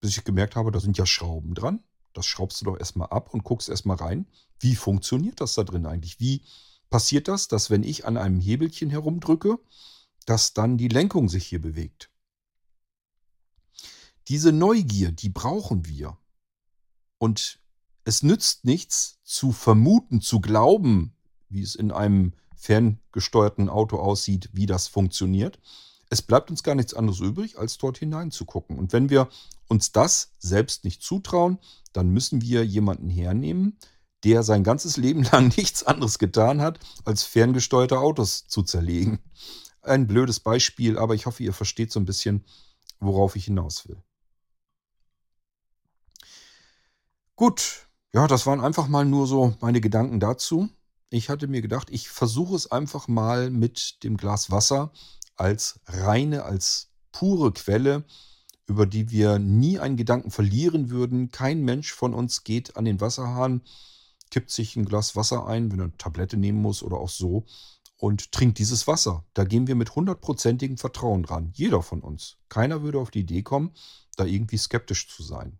bis 0.00 0.16
ich 0.16 0.24
gemerkt 0.24 0.56
habe, 0.56 0.70
da 0.70 0.80
sind 0.80 0.98
ja 0.98 1.06
Schrauben 1.06 1.54
dran. 1.54 1.82
Das 2.12 2.26
schraubst 2.26 2.60
du 2.60 2.64
doch 2.64 2.78
erstmal 2.78 3.08
ab 3.08 3.32
und 3.32 3.44
guckst 3.44 3.68
erstmal 3.68 3.96
rein. 3.96 4.26
Wie 4.58 4.74
funktioniert 4.74 5.40
das 5.40 5.54
da 5.54 5.64
drin 5.64 5.86
eigentlich? 5.86 6.18
Wie 6.18 6.42
passiert 6.88 7.28
das, 7.28 7.48
dass 7.48 7.70
wenn 7.70 7.82
ich 7.82 8.04
an 8.04 8.16
einem 8.16 8.40
Hebelchen 8.40 8.90
herumdrücke, 8.90 9.58
dass 10.26 10.52
dann 10.52 10.76
die 10.76 10.88
Lenkung 10.88 11.28
sich 11.28 11.46
hier 11.46 11.60
bewegt? 11.60 12.10
Diese 14.28 14.52
Neugier, 14.52 15.12
die 15.12 15.28
brauchen 15.28 15.86
wir. 15.86 16.18
Und 17.18 17.60
es 18.04 18.22
nützt 18.22 18.64
nichts 18.64 19.18
zu 19.22 19.52
vermuten, 19.52 20.20
zu 20.20 20.40
glauben, 20.40 21.14
wie 21.48 21.62
es 21.62 21.74
in 21.74 21.92
einem 21.92 22.34
ferngesteuerten 22.56 23.68
Auto 23.68 23.98
aussieht, 23.98 24.50
wie 24.52 24.66
das 24.66 24.88
funktioniert. 24.88 25.58
Es 26.10 26.22
bleibt 26.22 26.50
uns 26.50 26.64
gar 26.64 26.74
nichts 26.74 26.92
anderes 26.92 27.20
übrig, 27.20 27.56
als 27.56 27.78
dort 27.78 27.96
hineinzugucken. 27.98 28.78
Und 28.78 28.92
wenn 28.92 29.10
wir 29.10 29.28
uns 29.68 29.92
das 29.92 30.32
selbst 30.40 30.84
nicht 30.84 31.02
zutrauen, 31.02 31.58
dann 31.92 32.10
müssen 32.10 32.42
wir 32.42 32.66
jemanden 32.66 33.08
hernehmen, 33.08 33.78
der 34.24 34.42
sein 34.42 34.64
ganzes 34.64 34.96
Leben 34.96 35.22
lang 35.32 35.56
nichts 35.56 35.84
anderes 35.84 36.18
getan 36.18 36.60
hat, 36.60 36.80
als 37.04 37.22
ferngesteuerte 37.22 37.98
Autos 37.98 38.48
zu 38.48 38.62
zerlegen. 38.62 39.20
Ein 39.82 40.08
blödes 40.08 40.40
Beispiel, 40.40 40.98
aber 40.98 41.14
ich 41.14 41.26
hoffe, 41.26 41.44
ihr 41.44 41.52
versteht 41.52 41.92
so 41.92 42.00
ein 42.00 42.04
bisschen, 42.04 42.44
worauf 42.98 43.36
ich 43.36 43.44
hinaus 43.44 43.88
will. 43.88 44.02
Gut, 47.36 47.88
ja, 48.12 48.26
das 48.26 48.44
waren 48.46 48.60
einfach 48.60 48.88
mal 48.88 49.04
nur 49.04 49.28
so 49.28 49.56
meine 49.60 49.80
Gedanken 49.80 50.18
dazu. 50.18 50.68
Ich 51.08 51.28
hatte 51.28 51.46
mir 51.46 51.62
gedacht, 51.62 51.88
ich 51.90 52.08
versuche 52.08 52.56
es 52.56 52.70
einfach 52.70 53.08
mal 53.08 53.50
mit 53.50 54.02
dem 54.02 54.16
Glas 54.16 54.50
Wasser 54.50 54.92
als 55.40 55.80
reine, 55.86 56.44
als 56.44 56.90
pure 57.12 57.52
Quelle, 57.52 58.04
über 58.66 58.86
die 58.86 59.10
wir 59.10 59.38
nie 59.38 59.78
einen 59.78 59.96
Gedanken 59.96 60.30
verlieren 60.30 60.90
würden. 60.90 61.30
Kein 61.32 61.62
Mensch 61.62 61.92
von 61.92 62.14
uns 62.14 62.44
geht 62.44 62.76
an 62.76 62.84
den 62.84 63.00
Wasserhahn, 63.00 63.62
kippt 64.30 64.50
sich 64.50 64.76
ein 64.76 64.84
Glas 64.84 65.16
Wasser 65.16 65.46
ein, 65.46 65.72
wenn 65.72 65.80
er 65.80 65.84
eine 65.84 65.96
Tablette 65.96 66.36
nehmen 66.36 66.62
muss 66.62 66.82
oder 66.82 66.98
auch 66.98 67.08
so, 67.08 67.46
und 67.96 68.32
trinkt 68.32 68.58
dieses 68.58 68.86
Wasser. 68.86 69.24
Da 69.34 69.44
gehen 69.44 69.66
wir 69.66 69.74
mit 69.74 69.96
hundertprozentigem 69.96 70.78
Vertrauen 70.78 71.24
dran. 71.24 71.50
Jeder 71.54 71.82
von 71.82 72.00
uns. 72.00 72.36
Keiner 72.48 72.82
würde 72.82 72.98
auf 72.98 73.10
die 73.10 73.20
Idee 73.20 73.42
kommen, 73.42 73.72
da 74.16 74.24
irgendwie 74.24 74.56
skeptisch 74.56 75.08
zu 75.08 75.22
sein 75.22 75.58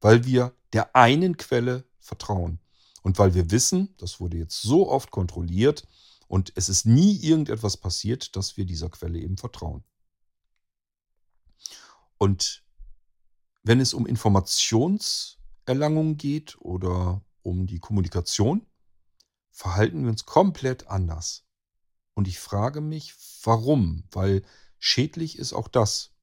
weil 0.00 0.24
wir 0.24 0.54
der 0.72 0.94
einen 0.94 1.36
Quelle 1.36 1.84
vertrauen. 2.00 2.60
Und 3.02 3.18
weil 3.18 3.34
wir 3.34 3.50
wissen, 3.50 3.94
das 3.98 4.20
wurde 4.20 4.36
jetzt 4.36 4.60
so 4.60 4.88
oft 4.88 5.10
kontrolliert 5.10 5.86
und 6.28 6.52
es 6.54 6.68
ist 6.68 6.86
nie 6.86 7.16
irgendetwas 7.16 7.78
passiert, 7.78 8.36
dass 8.36 8.56
wir 8.56 8.66
dieser 8.66 8.90
Quelle 8.90 9.18
eben 9.18 9.38
vertrauen. 9.38 9.82
Und 12.18 12.62
wenn 13.62 13.80
es 13.80 13.94
um 13.94 14.06
Informationserlangung 14.06 16.16
geht 16.16 16.56
oder 16.60 17.24
um 17.42 17.66
die 17.66 17.80
Kommunikation, 17.80 18.64
verhalten 19.50 20.02
wir 20.02 20.10
uns 20.10 20.26
komplett 20.26 20.86
anders. 20.86 21.44
Und 22.14 22.28
ich 22.28 22.38
frage 22.38 22.80
mich, 22.80 23.14
warum? 23.42 24.04
Weil 24.10 24.42
schädlich 24.78 25.38
ist 25.38 25.52
auch 25.52 25.68
das. 25.68 26.14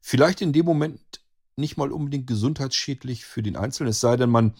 Vielleicht 0.00 0.40
in 0.40 0.52
dem 0.52 0.66
Moment 0.66 1.00
nicht 1.56 1.76
mal 1.76 1.92
unbedingt 1.92 2.26
gesundheitsschädlich 2.26 3.24
für 3.24 3.42
den 3.42 3.56
Einzelnen, 3.56 3.90
es 3.90 4.00
sei 4.00 4.16
denn, 4.16 4.30
man 4.30 4.56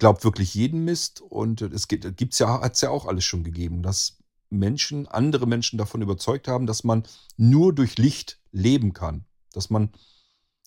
glaubt 0.00 0.24
wirklich 0.24 0.54
jeden 0.54 0.84
Mist. 0.84 1.20
Und 1.20 1.62
es 1.62 1.86
gibt 1.86 2.38
ja, 2.38 2.60
hat 2.60 2.74
es 2.74 2.80
ja 2.80 2.90
auch 2.90 3.06
alles 3.06 3.24
schon 3.24 3.44
gegeben, 3.44 3.82
dass 3.82 4.18
Menschen, 4.48 5.06
andere 5.06 5.46
Menschen 5.46 5.78
davon 5.78 6.02
überzeugt 6.02 6.48
haben, 6.48 6.66
dass 6.66 6.82
man 6.82 7.04
nur 7.36 7.72
durch 7.72 7.98
Licht 7.98 8.40
leben 8.50 8.92
kann. 8.92 9.24
Dass 9.52 9.70
man 9.70 9.92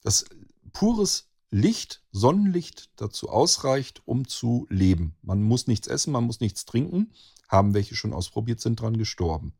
das 0.03 0.25
pures 0.71 1.29
Licht, 1.51 2.01
Sonnenlicht 2.11 2.89
dazu 2.95 3.29
ausreicht, 3.29 4.01
um 4.05 4.27
zu 4.27 4.65
leben. 4.69 5.15
Man 5.21 5.43
muss 5.43 5.67
nichts 5.67 5.87
essen, 5.87 6.13
man 6.13 6.23
muss 6.23 6.39
nichts 6.39 6.65
trinken. 6.65 7.13
Haben 7.47 7.73
welche 7.73 7.95
schon 7.95 8.13
ausprobiert, 8.13 8.59
sind 8.59 8.79
dran 8.79 8.97
gestorben. 8.97 9.53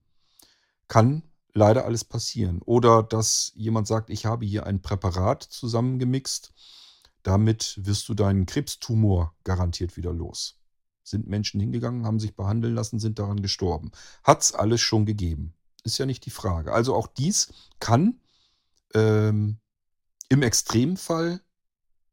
Kann 0.88 1.23
leider 1.53 1.86
alles 1.86 2.03
passieren. 2.03 2.62
Oder 2.63 3.03
dass 3.03 3.51
jemand 3.55 3.88
sagt, 3.88 4.09
ich 4.09 4.25
habe 4.25 4.45
hier 4.45 4.65
ein 4.65 4.81
Präparat 4.81 5.43
zusammengemixt, 5.43 6.53
damit 7.23 7.79
wirst 7.81 8.07
du 8.09 8.13
deinen 8.13 8.45
Krebstumor 8.45 9.36
garantiert 9.43 9.97
wieder 9.97 10.13
los. 10.13 10.59
Sind 11.03 11.27
Menschen 11.27 11.59
hingegangen, 11.59 12.05
haben 12.05 12.19
sich 12.19 12.36
behandeln 12.36 12.75
lassen, 12.75 12.99
sind 12.99 13.19
daran 13.19 13.41
gestorben. 13.41 13.91
Hat 14.23 14.41
es 14.41 14.53
alles 14.53 14.81
schon 14.81 15.05
gegeben. 15.05 15.53
Ist 15.83 15.97
ja 15.97 16.05
nicht 16.05 16.25
die 16.25 16.29
Frage. 16.29 16.73
Also 16.73 16.95
auch 16.95 17.07
dies 17.07 17.51
kann 17.79 18.19
ähm, 18.93 19.57
im 20.29 20.41
Extremfall 20.43 21.41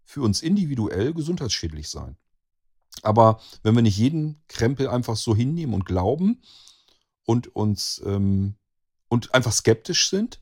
für 0.05 0.23
uns 0.23 0.43
individuell 0.43 1.15
gesundheitsschädlich 1.15 1.89
sein. 1.89 2.17
Aber 3.03 3.41
wenn 3.63 3.75
wir 3.75 3.83
nicht 3.83 3.97
jeden 3.97 4.43
Krempel 4.49 4.89
einfach 4.89 5.17
so 5.17 5.35
hinnehmen 5.35 5.75
und 5.75 5.87
glauben 5.87 6.43
und 7.25 7.55
uns 7.55 8.03
ähm, 8.05 8.57
und 9.09 9.35
einfach 9.35 9.53
skeptisch 9.53 10.11
sind, 10.11 10.41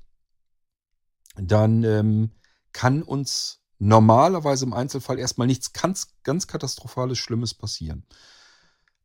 dann 1.37 1.85
ähm, 1.85 2.31
kann 2.72 3.02
uns 3.02 3.58
normalerweise 3.79 4.64
im 4.64 4.73
Einzelfall 4.73 5.19
erstmal 5.19 5.47
nichts 5.47 5.73
ganz, 5.73 6.14
ganz 6.23 6.47
katastrophales, 6.47 7.19
Schlimmes 7.19 7.55
passieren. 7.55 8.05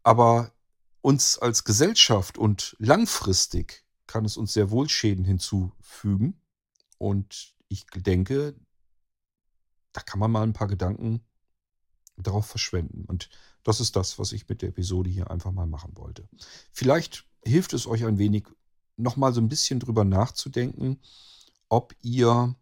Aber 0.03 0.51
uns 1.01 1.37
als 1.37 1.63
Gesellschaft 1.63 2.37
und 2.37 2.75
langfristig 2.79 3.83
kann 4.07 4.25
es 4.25 4.37
uns 4.37 4.53
sehr 4.53 4.71
wohl 4.71 4.89
Schäden 4.89 5.25
hinzufügen. 5.25 6.41
Und 6.97 7.55
ich 7.67 7.85
denke, 7.95 8.55
da 9.91 10.01
kann 10.01 10.19
man 10.19 10.31
mal 10.31 10.43
ein 10.43 10.53
paar 10.53 10.67
Gedanken 10.67 11.21
darauf 12.17 12.45
verschwenden. 12.45 13.05
Und 13.05 13.29
das 13.63 13.79
ist 13.79 13.95
das, 13.95 14.19
was 14.19 14.31
ich 14.31 14.47
mit 14.47 14.61
der 14.61 14.69
Episode 14.69 15.09
hier 15.09 15.31
einfach 15.31 15.51
mal 15.51 15.67
machen 15.67 15.91
wollte. 15.95 16.27
Vielleicht 16.71 17.25
hilft 17.43 17.73
es 17.73 17.87
euch 17.87 18.05
ein 18.05 18.17
wenig, 18.17 18.47
noch 18.97 19.15
mal 19.15 19.33
so 19.33 19.41
ein 19.41 19.49
bisschen 19.49 19.79
drüber 19.79 20.03
nachzudenken, 20.03 20.99
ob 21.69 21.95
ihr 22.01 22.55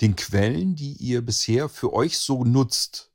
den 0.00 0.16
Quellen, 0.16 0.74
die 0.74 0.94
ihr 0.94 1.22
bisher 1.22 1.68
für 1.68 1.92
euch 1.92 2.18
so 2.18 2.44
nutzt, 2.44 3.12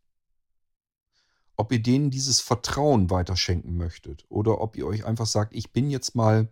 ob 1.55 1.71
ihr 1.71 1.81
denen 1.81 2.11
dieses 2.11 2.41
Vertrauen 2.41 3.09
weiterschenken 3.09 3.77
möchtet 3.77 4.25
oder 4.29 4.61
ob 4.61 4.75
ihr 4.75 4.85
euch 4.85 5.05
einfach 5.05 5.25
sagt, 5.25 5.55
ich 5.55 5.71
bin 5.71 5.89
jetzt 5.89 6.15
mal 6.15 6.51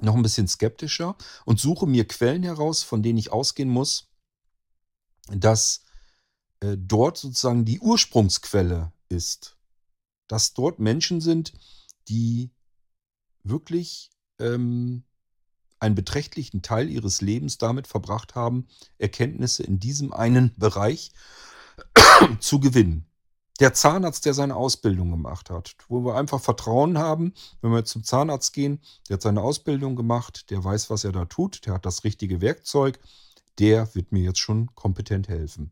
noch 0.00 0.14
ein 0.14 0.22
bisschen 0.22 0.48
skeptischer 0.48 1.16
und 1.44 1.60
suche 1.60 1.86
mir 1.86 2.06
Quellen 2.06 2.42
heraus, 2.42 2.82
von 2.82 3.02
denen 3.02 3.18
ich 3.18 3.32
ausgehen 3.32 3.68
muss, 3.68 4.10
dass 5.28 5.84
äh, 6.60 6.76
dort 6.76 7.16
sozusagen 7.16 7.64
die 7.64 7.80
Ursprungsquelle 7.80 8.92
ist. 9.08 9.56
Dass 10.26 10.54
dort 10.54 10.78
Menschen 10.80 11.20
sind, 11.20 11.52
die 12.08 12.50
wirklich 13.44 14.10
ähm, 14.38 15.04
einen 15.84 15.94
beträchtlichen 15.94 16.62
Teil 16.62 16.88
ihres 16.88 17.20
Lebens 17.20 17.58
damit 17.58 17.86
verbracht 17.86 18.34
haben, 18.34 18.66
Erkenntnisse 18.98 19.62
in 19.62 19.78
diesem 19.78 20.12
einen 20.12 20.54
Bereich 20.56 21.12
zu 22.40 22.58
gewinnen. 22.58 23.06
Der 23.60 23.72
Zahnarzt, 23.72 24.24
der 24.24 24.34
seine 24.34 24.56
Ausbildung 24.56 25.10
gemacht 25.10 25.50
hat, 25.50 25.76
wo 25.88 26.04
wir 26.04 26.16
einfach 26.16 26.40
Vertrauen 26.40 26.98
haben, 26.98 27.34
wenn 27.60 27.70
wir 27.70 27.84
zum 27.84 28.02
Zahnarzt 28.02 28.52
gehen, 28.52 28.80
der 29.08 29.14
hat 29.14 29.22
seine 29.22 29.42
Ausbildung 29.42 29.94
gemacht, 29.94 30.50
der 30.50 30.64
weiß, 30.64 30.90
was 30.90 31.04
er 31.04 31.12
da 31.12 31.26
tut, 31.26 31.66
der 31.66 31.74
hat 31.74 31.86
das 31.86 32.02
richtige 32.02 32.40
Werkzeug, 32.40 32.98
der 33.60 33.94
wird 33.94 34.10
mir 34.10 34.22
jetzt 34.22 34.40
schon 34.40 34.74
kompetent 34.74 35.28
helfen. 35.28 35.70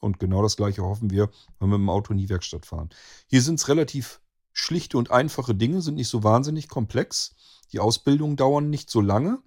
Und 0.00 0.18
genau 0.18 0.42
das 0.42 0.56
gleiche 0.56 0.82
hoffen 0.82 1.10
wir, 1.10 1.30
wenn 1.58 1.68
wir 1.68 1.78
mit 1.78 1.86
dem 1.86 1.90
Auto 1.90 2.12
in 2.12 2.18
die 2.18 2.30
Werkstatt 2.30 2.66
fahren. 2.66 2.88
Hier 3.28 3.42
sind 3.42 3.60
es 3.60 3.68
relativ 3.68 4.20
schlichte 4.60 4.98
und 4.98 5.10
einfache 5.10 5.54
Dinge, 5.54 5.80
sind 5.80 5.94
nicht 5.94 6.08
so 6.08 6.22
wahnsinnig 6.22 6.68
komplex. 6.68 7.34
Die 7.72 7.80
Ausbildungen 7.80 8.36
dauern 8.36 8.68
nicht 8.68 8.90
so 8.90 9.00
lange. 9.00 9.38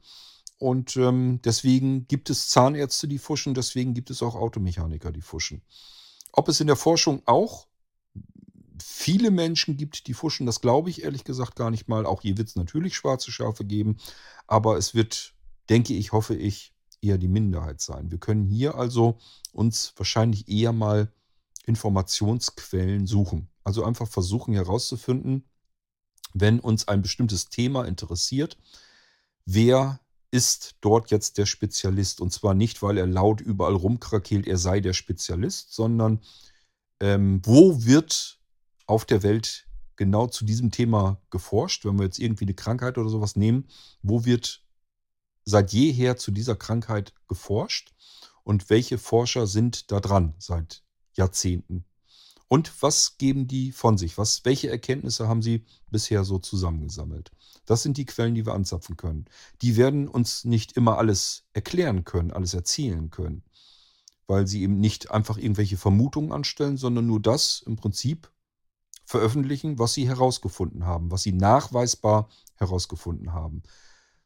Und 0.57 0.95
ähm, 0.97 1.39
deswegen 1.43 2.07
gibt 2.07 2.29
es 2.29 2.49
Zahnärzte, 2.49 3.07
die 3.07 3.17
fuschen, 3.19 3.53
deswegen 3.53 3.93
gibt 3.93 4.09
es 4.09 4.23
auch 4.23 4.35
Automechaniker, 4.35 5.11
die 5.11 5.21
fuschen. 5.21 5.61
Ob 6.31 6.47
es 6.47 6.61
in 6.61 6.67
der 6.67 6.75
Forschung 6.75 7.21
auch 7.25 7.67
viele 8.81 9.29
Menschen 9.29 9.77
gibt, 9.77 10.07
die 10.07 10.13
fuschen, 10.13 10.45
das 10.45 10.61
glaube 10.61 10.89
ich 10.89 11.03
ehrlich 11.03 11.23
gesagt 11.25 11.55
gar 11.55 11.69
nicht 11.69 11.87
mal. 11.87 12.05
Auch 12.05 12.21
hier 12.21 12.37
wird 12.37 12.47
es 12.47 12.55
natürlich 12.55 12.95
schwarze 12.95 13.31
Schafe 13.31 13.65
geben, 13.65 13.97
aber 14.47 14.77
es 14.77 14.95
wird, 14.95 15.35
denke 15.69 15.93
ich, 15.93 16.11
hoffe 16.11 16.35
ich, 16.35 16.73
eher 17.01 17.17
die 17.17 17.27
Minderheit 17.27 17.81
sein. 17.81 18.09
Wir 18.09 18.17
können 18.17 18.45
hier 18.45 18.75
also 18.75 19.17
uns 19.51 19.93
wahrscheinlich 19.97 20.47
eher 20.47 20.71
mal 20.71 21.11
Informationsquellen 21.65 23.07
suchen. 23.07 23.49
Also 23.63 23.83
einfach 23.83 24.07
versuchen 24.07 24.53
herauszufinden, 24.53 25.45
wenn 26.33 26.59
uns 26.59 26.87
ein 26.87 27.01
bestimmtes 27.01 27.49
Thema 27.49 27.85
interessiert, 27.85 28.57
wer 29.45 29.99
ist 30.31 30.75
dort 30.81 31.11
jetzt 31.11 31.37
der 31.37 31.45
Spezialist? 31.45 32.19
Und 32.19 32.33
zwar 32.33 32.53
nicht, 32.55 32.81
weil 32.81 32.97
er 32.97 33.05
laut 33.05 33.39
überall 33.39 33.75
rumkrakeelt, 33.75 34.47
er 34.47 34.57
sei 34.57 34.79
der 34.79 34.93
Spezialist, 34.93 35.73
sondern 35.73 36.21
ähm, 36.99 37.41
wo 37.45 37.83
wird 37.85 38.39
auf 38.87 39.05
der 39.05 39.21
Welt 39.21 39.67
genau 39.95 40.27
zu 40.27 40.43
diesem 40.43 40.71
Thema 40.71 41.21
geforscht? 41.29 41.85
Wenn 41.85 41.97
wir 41.97 42.05
jetzt 42.05 42.19
irgendwie 42.19 42.45
eine 42.45 42.55
Krankheit 42.55 42.97
oder 42.97 43.09
sowas 43.09 43.35
nehmen, 43.35 43.67
wo 44.01 44.25
wird 44.25 44.63
seit 45.45 45.71
jeher 45.71 46.17
zu 46.17 46.31
dieser 46.31 46.55
Krankheit 46.55 47.13
geforscht? 47.27 47.93
Und 48.43 48.69
welche 48.69 48.97
Forscher 48.97 49.47
sind 49.47 49.91
da 49.91 49.99
dran 49.99 50.33
seit 50.37 50.83
Jahrzehnten? 51.13 51.85
Und 52.47 52.83
was 52.83 53.17
geben 53.17 53.47
die 53.47 53.71
von 53.71 53.97
sich? 53.97 54.17
Was, 54.17 54.45
welche 54.45 54.69
Erkenntnisse 54.69 55.27
haben 55.27 55.41
sie 55.41 55.65
bisher 55.89 56.23
so 56.23 56.37
zusammengesammelt? 56.37 57.31
Das 57.65 57.81
sind 57.81 57.97
die 57.97 58.05
Quellen, 58.05 58.35
die 58.35 58.45
wir 58.45 58.53
anzapfen 58.53 58.97
können. 58.97 59.25
Die 59.61 59.77
werden 59.77 60.07
uns 60.07 60.45
nicht 60.45 60.73
immer 60.73 60.97
alles 60.97 61.45
erklären 61.53 62.03
können, 62.03 62.31
alles 62.31 62.53
erzählen 62.53 63.09
können. 63.09 63.43
weil 64.27 64.47
sie 64.47 64.63
eben 64.63 64.79
nicht 64.79 65.11
einfach 65.11 65.37
irgendwelche 65.37 65.77
Vermutungen 65.77 66.31
anstellen, 66.31 66.77
sondern 66.77 67.07
nur 67.07 67.21
das 67.21 67.63
im 67.65 67.75
Prinzip 67.75 68.31
veröffentlichen, 69.05 69.79
was 69.79 69.93
sie 69.93 70.07
herausgefunden 70.07 70.85
haben, 70.85 71.11
was 71.11 71.23
sie 71.23 71.33
nachweisbar 71.33 72.29
herausgefunden 72.55 73.33
haben. 73.33 73.63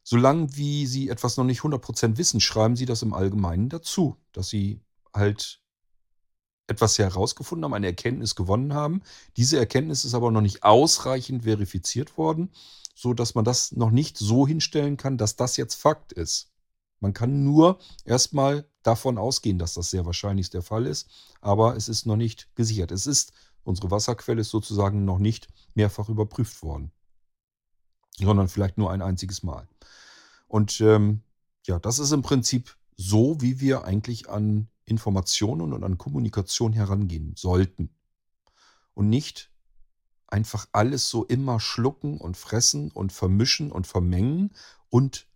Solange 0.04 0.56
wie 0.56 0.86
sie 0.86 1.08
etwas 1.08 1.36
noch 1.36 1.44
nicht 1.44 1.60
100% 1.62 2.16
wissen, 2.16 2.40
schreiben 2.40 2.76
sie 2.76 2.86
das 2.86 3.02
im 3.02 3.12
Allgemeinen 3.12 3.68
dazu, 3.68 4.16
dass 4.32 4.48
sie 4.48 4.80
halt 5.12 5.60
etwas 6.68 6.98
herausgefunden 6.98 7.64
haben, 7.64 7.74
eine 7.74 7.88
Erkenntnis 7.88 8.36
gewonnen 8.36 8.74
haben. 8.74 9.02
Diese 9.36 9.58
Erkenntnis 9.58 10.04
ist 10.04 10.14
aber 10.14 10.30
noch 10.30 10.42
nicht 10.42 10.62
ausreichend 10.62 11.42
verifiziert 11.44 12.16
worden, 12.16 12.50
so 12.94 13.14
dass 13.14 13.34
man 13.34 13.44
das 13.44 13.72
noch 13.72 13.90
nicht 13.90 14.18
so 14.18 14.46
hinstellen 14.46 14.96
kann, 14.96 15.18
dass 15.18 15.34
das 15.34 15.56
jetzt 15.56 15.74
Fakt 15.74 16.12
ist. 16.12 16.50
Man 17.00 17.14
kann 17.14 17.42
nur 17.44 17.78
erstmal 18.04 18.68
davon 18.82 19.18
ausgehen, 19.18 19.58
dass 19.58 19.74
das 19.74 19.90
sehr 19.90 20.04
wahrscheinlich 20.04 20.50
der 20.50 20.62
Fall 20.62 20.86
ist, 20.86 21.08
aber 21.40 21.76
es 21.76 21.88
ist 21.88 22.06
noch 22.06 22.16
nicht 22.16 22.48
gesichert. 22.54 22.92
Es 22.92 23.06
ist, 23.06 23.32
unsere 23.64 23.90
Wasserquelle 23.90 24.40
ist 24.40 24.50
sozusagen 24.50 25.04
noch 25.04 25.18
nicht 25.18 25.48
mehrfach 25.74 26.08
überprüft 26.08 26.62
worden, 26.62 26.90
sondern 28.18 28.48
vielleicht 28.48 28.78
nur 28.78 28.90
ein 28.90 29.02
einziges 29.02 29.42
Mal. 29.42 29.68
Und 30.48 30.80
ähm, 30.80 31.22
ja, 31.66 31.78
das 31.78 31.98
ist 31.98 32.12
im 32.12 32.22
Prinzip 32.22 32.76
so, 32.96 33.40
wie 33.40 33.60
wir 33.60 33.84
eigentlich 33.84 34.28
an 34.28 34.68
Informationen 34.88 35.72
und 35.72 35.84
an 35.84 35.98
Kommunikation 35.98 36.72
herangehen 36.72 37.34
sollten. 37.36 37.90
Und 38.94 39.08
nicht 39.08 39.52
einfach 40.26 40.66
alles 40.72 41.08
so 41.08 41.24
immer 41.24 41.60
schlucken 41.60 42.18
und 42.18 42.36
fressen 42.36 42.90
und 42.90 43.12
vermischen 43.12 43.72
und 43.72 43.86
vermengen 43.86 44.52
und 44.90 45.26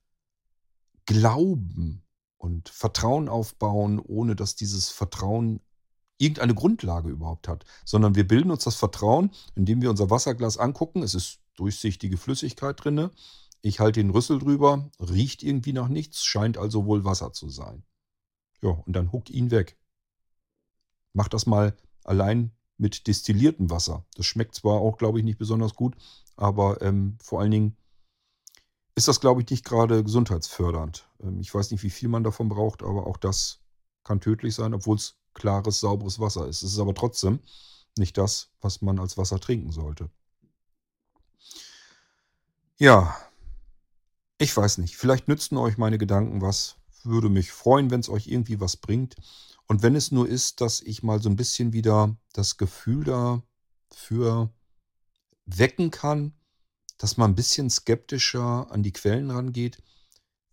glauben 1.06 2.02
und 2.36 2.68
Vertrauen 2.68 3.28
aufbauen, 3.28 4.00
ohne 4.00 4.36
dass 4.36 4.54
dieses 4.54 4.90
Vertrauen 4.90 5.60
irgendeine 6.18 6.54
Grundlage 6.54 7.08
überhaupt 7.08 7.48
hat, 7.48 7.64
sondern 7.84 8.14
wir 8.14 8.26
bilden 8.26 8.50
uns 8.50 8.64
das 8.64 8.76
Vertrauen, 8.76 9.30
indem 9.54 9.82
wir 9.82 9.90
unser 9.90 10.10
Wasserglas 10.10 10.58
angucken. 10.58 11.02
Es 11.02 11.14
ist 11.14 11.40
durchsichtige 11.56 12.16
Flüssigkeit 12.16 12.82
drinne. 12.82 13.10
Ich 13.60 13.80
halte 13.80 14.00
den 14.00 14.10
Rüssel 14.10 14.38
drüber, 14.38 14.90
riecht 15.00 15.42
irgendwie 15.42 15.72
nach 15.72 15.88
nichts, 15.88 16.24
scheint 16.24 16.58
also 16.58 16.84
wohl 16.86 17.04
Wasser 17.04 17.32
zu 17.32 17.48
sein. 17.48 17.84
Ja, 18.62 18.70
und 18.70 18.94
dann 18.94 19.12
huck 19.12 19.30
ihn 19.30 19.50
weg. 19.50 19.76
Mach 21.12 21.28
das 21.28 21.46
mal 21.46 21.76
allein 22.04 22.52
mit 22.78 23.06
destilliertem 23.06 23.70
Wasser. 23.70 24.04
Das 24.16 24.26
schmeckt 24.26 24.54
zwar 24.54 24.80
auch, 24.80 24.96
glaube 24.98 25.18
ich, 25.18 25.24
nicht 25.24 25.38
besonders 25.38 25.74
gut, 25.74 25.96
aber 26.36 26.80
ähm, 26.82 27.18
vor 27.22 27.40
allen 27.40 27.50
Dingen 27.50 27.76
ist 28.94 29.08
das, 29.08 29.20
glaube 29.20 29.42
ich, 29.42 29.50
nicht 29.50 29.64
gerade 29.64 30.02
gesundheitsfördernd. 30.02 31.08
Ähm, 31.22 31.40
ich 31.40 31.54
weiß 31.54 31.70
nicht, 31.70 31.82
wie 31.82 31.90
viel 31.90 32.08
man 32.08 32.24
davon 32.24 32.48
braucht, 32.48 32.82
aber 32.82 33.06
auch 33.06 33.16
das 33.16 33.60
kann 34.04 34.20
tödlich 34.20 34.54
sein, 34.54 34.74
obwohl 34.74 34.96
es 34.96 35.16
klares, 35.34 35.80
sauberes 35.80 36.18
Wasser 36.18 36.46
ist. 36.48 36.62
Es 36.62 36.72
ist 36.72 36.78
aber 36.78 36.94
trotzdem 36.94 37.40
nicht 37.98 38.16
das, 38.18 38.50
was 38.60 38.82
man 38.82 38.98
als 38.98 39.16
Wasser 39.16 39.38
trinken 39.38 39.70
sollte. 39.70 40.10
Ja, 42.78 43.16
ich 44.38 44.56
weiß 44.56 44.78
nicht. 44.78 44.96
Vielleicht 44.96 45.28
nützen 45.28 45.56
euch 45.56 45.78
meine 45.78 45.98
Gedanken 45.98 46.40
was. 46.40 46.76
Würde 47.04 47.28
mich 47.28 47.52
freuen, 47.52 47.90
wenn 47.90 48.00
es 48.00 48.08
euch 48.08 48.26
irgendwie 48.28 48.60
was 48.60 48.76
bringt. 48.76 49.16
Und 49.66 49.82
wenn 49.82 49.94
es 49.96 50.12
nur 50.12 50.28
ist, 50.28 50.60
dass 50.60 50.80
ich 50.80 51.02
mal 51.02 51.22
so 51.22 51.28
ein 51.28 51.36
bisschen 51.36 51.72
wieder 51.72 52.16
das 52.32 52.56
Gefühl 52.56 53.04
dafür 53.04 54.52
wecken 55.46 55.90
kann, 55.90 56.34
dass 56.98 57.16
man 57.16 57.32
ein 57.32 57.34
bisschen 57.34 57.70
skeptischer 57.70 58.70
an 58.70 58.82
die 58.82 58.92
Quellen 58.92 59.30
rangeht, 59.30 59.82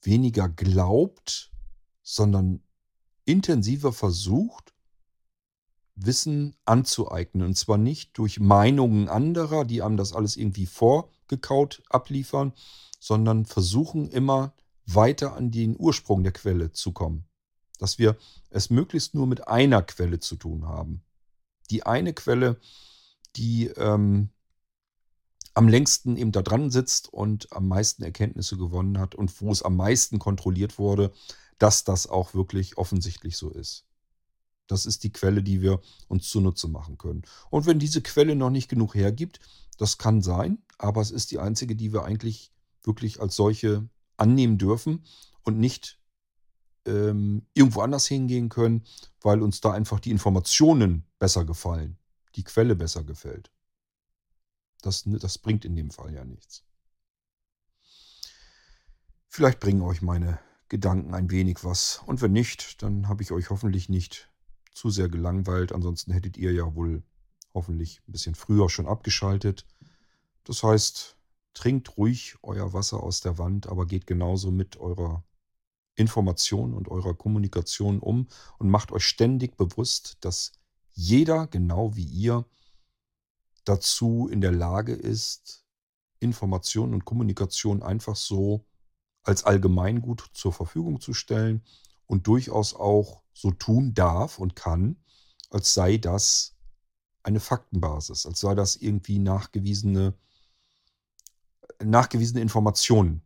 weniger 0.01 0.49
glaubt, 0.49 1.51
sondern 2.01 2.63
intensiver 3.25 3.93
versucht, 3.93 4.73
Wissen 5.95 6.55
anzueignen. 6.65 7.45
Und 7.45 7.55
zwar 7.55 7.77
nicht 7.77 8.17
durch 8.17 8.39
Meinungen 8.39 9.09
anderer, 9.09 9.65
die 9.65 9.81
einem 9.81 9.97
das 9.97 10.13
alles 10.13 10.38
irgendwie 10.38 10.65
vorgekaut 10.65 11.83
abliefern, 11.89 12.53
sondern 12.99 13.45
versuchen 13.45 14.09
immer 14.09 14.53
weiter 14.95 15.36
an 15.36 15.52
den 15.52 15.75
Ursprung 15.78 16.23
der 16.23 16.32
Quelle 16.32 16.71
zu 16.71 16.91
kommen. 16.91 17.25
Dass 17.78 17.97
wir 17.97 18.17
es 18.49 18.69
möglichst 18.69 19.15
nur 19.15 19.28
mit 19.28 19.47
einer 19.47 19.82
Quelle 19.82 20.19
zu 20.19 20.36
tun 20.36 20.67
haben. 20.67 21.02
Die 21.69 21.86
eine 21.86 22.13
Quelle, 22.13 22.60
die 23.36 23.67
ähm, 23.67 24.30
am 25.54 25.67
längsten 25.67 26.17
eben 26.17 26.32
da 26.32 26.41
dran 26.41 26.71
sitzt 26.71 27.12
und 27.12 27.52
am 27.52 27.67
meisten 27.67 28.04
Erkenntnisse 28.04 28.58
gewonnen 28.58 28.99
hat 28.99 29.15
und 29.15 29.41
wo 29.41 29.52
es 29.52 29.63
am 29.63 29.75
meisten 29.75 30.19
kontrolliert 30.19 30.80
wurde, 30.80 31.12
dass 31.58 31.84
das 31.84 32.08
auch 32.08 32.34
wirklich 32.34 32.78
offensichtlich 32.78 33.38
so 33.38 33.49
ist. 33.49 33.86
Das 34.67 34.86
ist 34.86 35.04
die 35.04 35.12
Quelle, 35.12 35.43
die 35.43 35.62
wir 35.62 35.82
uns 36.08 36.30
zunutze 36.30 36.67
machen 36.67 36.97
können. 36.97 37.23
Und 37.49 37.65
wenn 37.65 37.80
diese 37.80 38.02
Quelle 38.02 38.36
noch 38.36 38.52
nicht 38.52 38.69
genug 38.69 38.95
hergibt, 38.95 39.39
das 39.78 39.97
kann 39.97 40.21
sein, 40.21 40.60
aber 40.78 41.02
es 41.02 41.12
ist 41.12 41.32
die 41.32 41.39
einzige, 41.39 41.75
die 41.75 41.91
wir 41.91 42.04
eigentlich 42.04 42.52
wirklich 42.84 43.19
als 43.19 43.36
solche 43.36 43.89
annehmen 44.19 44.58
dürfen 44.58 45.05
und 45.43 45.60
nicht 45.60 45.99
ähm, 46.86 47.45
irgendwo 47.53 47.82
anders 47.82 48.08
hingehen 48.08 48.49
können, 48.49 48.86
weil 49.21 49.41
uns 49.41 49.62
da 49.62 49.71
einfach 49.71 49.99
die 49.99 50.12
Informationen 50.12 51.05
besser 51.19 51.45
gefallen, 51.45 51.97
die 52.36 52.43
Quelle 52.43 52.75
besser 52.75 53.03
gefällt. 53.03 53.51
Das, 54.82 55.03
das 55.05 55.38
bringt 55.38 55.65
in 55.65 55.75
dem 55.75 55.91
Fall 55.91 56.13
ja 56.13 56.23
nichts. 56.23 56.63
Vielleicht 59.27 59.60
bringen 59.60 59.82
euch 59.82 60.01
meine 60.01 60.39
Gedanken 60.69 61.13
ein 61.13 61.29
wenig 61.29 61.63
was. 61.63 62.01
Und 62.05 62.21
wenn 62.21 62.32
nicht, 62.32 62.82
dann 62.82 63.08
habe 63.08 63.23
ich 63.23 63.32
euch 63.32 63.49
hoffentlich 63.49 63.89
nicht 63.89 64.32
zu 64.71 64.89
sehr 64.89 65.10
gelangweilt. 65.10 65.71
Ansonsten 65.71 66.13
hättet 66.13 66.38
ihr 66.38 66.53
ja 66.53 66.73
wohl 66.75 67.03
hoffentlich 67.53 68.01
ein 68.08 68.12
bisschen 68.12 68.36
früher 68.36 68.69
schon 68.69 68.88
abgeschaltet. 68.88 69.65
Das 70.45 70.63
heißt, 70.63 71.17
trinkt 71.53 71.97
ruhig 71.97 72.35
euer 72.41 72.73
Wasser 72.73 73.01
aus 73.01 73.21
der 73.21 73.38
Wand, 73.38 73.67
aber 73.67 73.85
geht 73.85 74.07
genauso 74.07 74.51
mit 74.51 74.77
eurer 74.77 75.23
Information 75.95 76.73
und 76.73 76.88
eurer 76.88 77.13
Kommunikation 77.13 77.99
um 77.99 78.27
und 78.57 78.69
macht 78.69 78.91
euch 78.91 79.05
ständig 79.05 79.57
bewusst, 79.57 80.17
dass 80.21 80.53
jeder, 80.93 81.47
genau 81.47 81.95
wie 81.95 82.05
ihr, 82.05 82.45
dazu 83.65 84.27
in 84.31 84.41
der 84.41 84.51
Lage 84.51 84.93
ist, 84.93 85.65
Information 86.19 86.93
und 86.93 87.05
Kommunikation 87.05 87.83
einfach 87.83 88.15
so 88.15 88.65
als 89.23 89.43
Allgemeingut 89.43 90.29
zur 90.33 90.53
Verfügung 90.53 91.01
zu 91.01 91.13
stellen 91.13 91.63
und 92.07 92.27
durchaus 92.27 92.73
auch 92.73 93.23
so 93.33 93.51
tun 93.51 93.93
darf 93.93 94.39
und 94.39 94.55
kann, 94.55 94.97
als 95.49 95.73
sei 95.73 95.97
das 95.97 96.55
eine 97.23 97.39
Faktenbasis, 97.39 98.25
als 98.25 98.39
sei 98.39 98.55
das 98.55 98.75
irgendwie 98.75 99.19
nachgewiesene, 99.19 100.13
nachgewiesene 101.83 102.41
Informationen. 102.41 103.21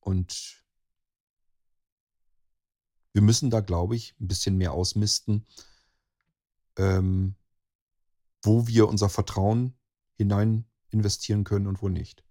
Und 0.00 0.62
wir 3.12 3.22
müssen 3.22 3.50
da, 3.50 3.60
glaube 3.60 3.96
ich, 3.96 4.14
ein 4.20 4.28
bisschen 4.28 4.56
mehr 4.56 4.72
ausmisten, 4.72 5.46
ähm, 6.76 7.34
wo 8.42 8.66
wir 8.66 8.88
unser 8.88 9.08
Vertrauen 9.08 9.74
hinein 10.14 10.64
investieren 10.90 11.44
können 11.44 11.66
und 11.66 11.82
wo 11.82 11.88
nicht. 11.88 12.24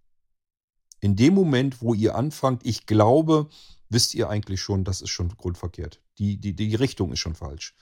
In 0.99 1.15
dem 1.15 1.33
Moment, 1.33 1.81
wo 1.81 1.93
ihr 1.93 2.15
anfangt, 2.15 2.65
ich 2.65 2.85
glaube, 2.85 3.49
wisst 3.89 4.13
ihr 4.13 4.29
eigentlich 4.29 4.61
schon, 4.61 4.83
das 4.83 5.01
ist 5.01 5.09
schon 5.09 5.29
grundverkehrt. 5.29 6.01
Die, 6.17 6.37
die, 6.37 6.55
die 6.55 6.75
Richtung 6.75 7.11
ist 7.11 7.19
schon 7.19 7.35
falsch. 7.35 7.75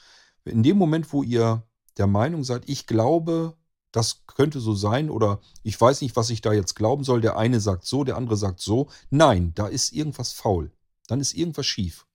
In 0.46 0.64
dem 0.64 0.78
Moment, 0.78 1.12
wo 1.12 1.24
ihr 1.24 1.68
der 1.98 2.08
Meinung 2.08 2.44
seid, 2.44 2.68
ich 2.70 2.88
glaube, 2.88 3.58
das 3.92 4.26
könnte 4.28 4.60
so 4.60 4.76
sein 4.76 5.10
oder 5.10 5.42
ich 5.64 5.80
weiß 5.80 6.02
nicht, 6.02 6.16
was 6.16 6.30
ich 6.30 6.42
da 6.42 6.54
jetzt 6.54 6.76
glauben 6.76 7.04
soll, 7.04 7.22
der 7.22 7.38
eine 7.38 7.60
sagt 7.60 7.86
so, 7.86 8.04
der 8.04 8.18
andere 8.18 8.38
sagt 8.38 8.60
so. 8.60 8.90
Nein, 9.10 9.54
da 9.56 9.68
ist 9.68 9.94
irgendwas 9.94 10.34
faul. 10.34 10.72
Dann 11.08 11.20
ist 11.20 11.34
irgendwas 11.34 11.66
schief. 11.66 12.06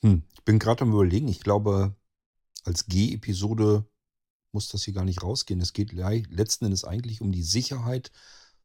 Hm, 0.00 0.24
ich 0.34 0.42
bin 0.44 0.58
gerade 0.58 0.82
am 0.82 0.92
Überlegen, 0.92 1.28
ich 1.28 1.40
glaube, 1.40 1.94
als 2.64 2.86
G-Episode 2.86 3.86
muss 4.50 4.68
das 4.68 4.82
hier 4.82 4.94
gar 4.94 5.04
nicht 5.04 5.22
rausgehen. 5.22 5.60
Es 5.60 5.72
geht 5.72 5.92
letzten 5.92 6.66
Endes 6.66 6.84
eigentlich 6.84 7.20
um 7.20 7.32
die 7.32 7.42
Sicherheit 7.42 8.10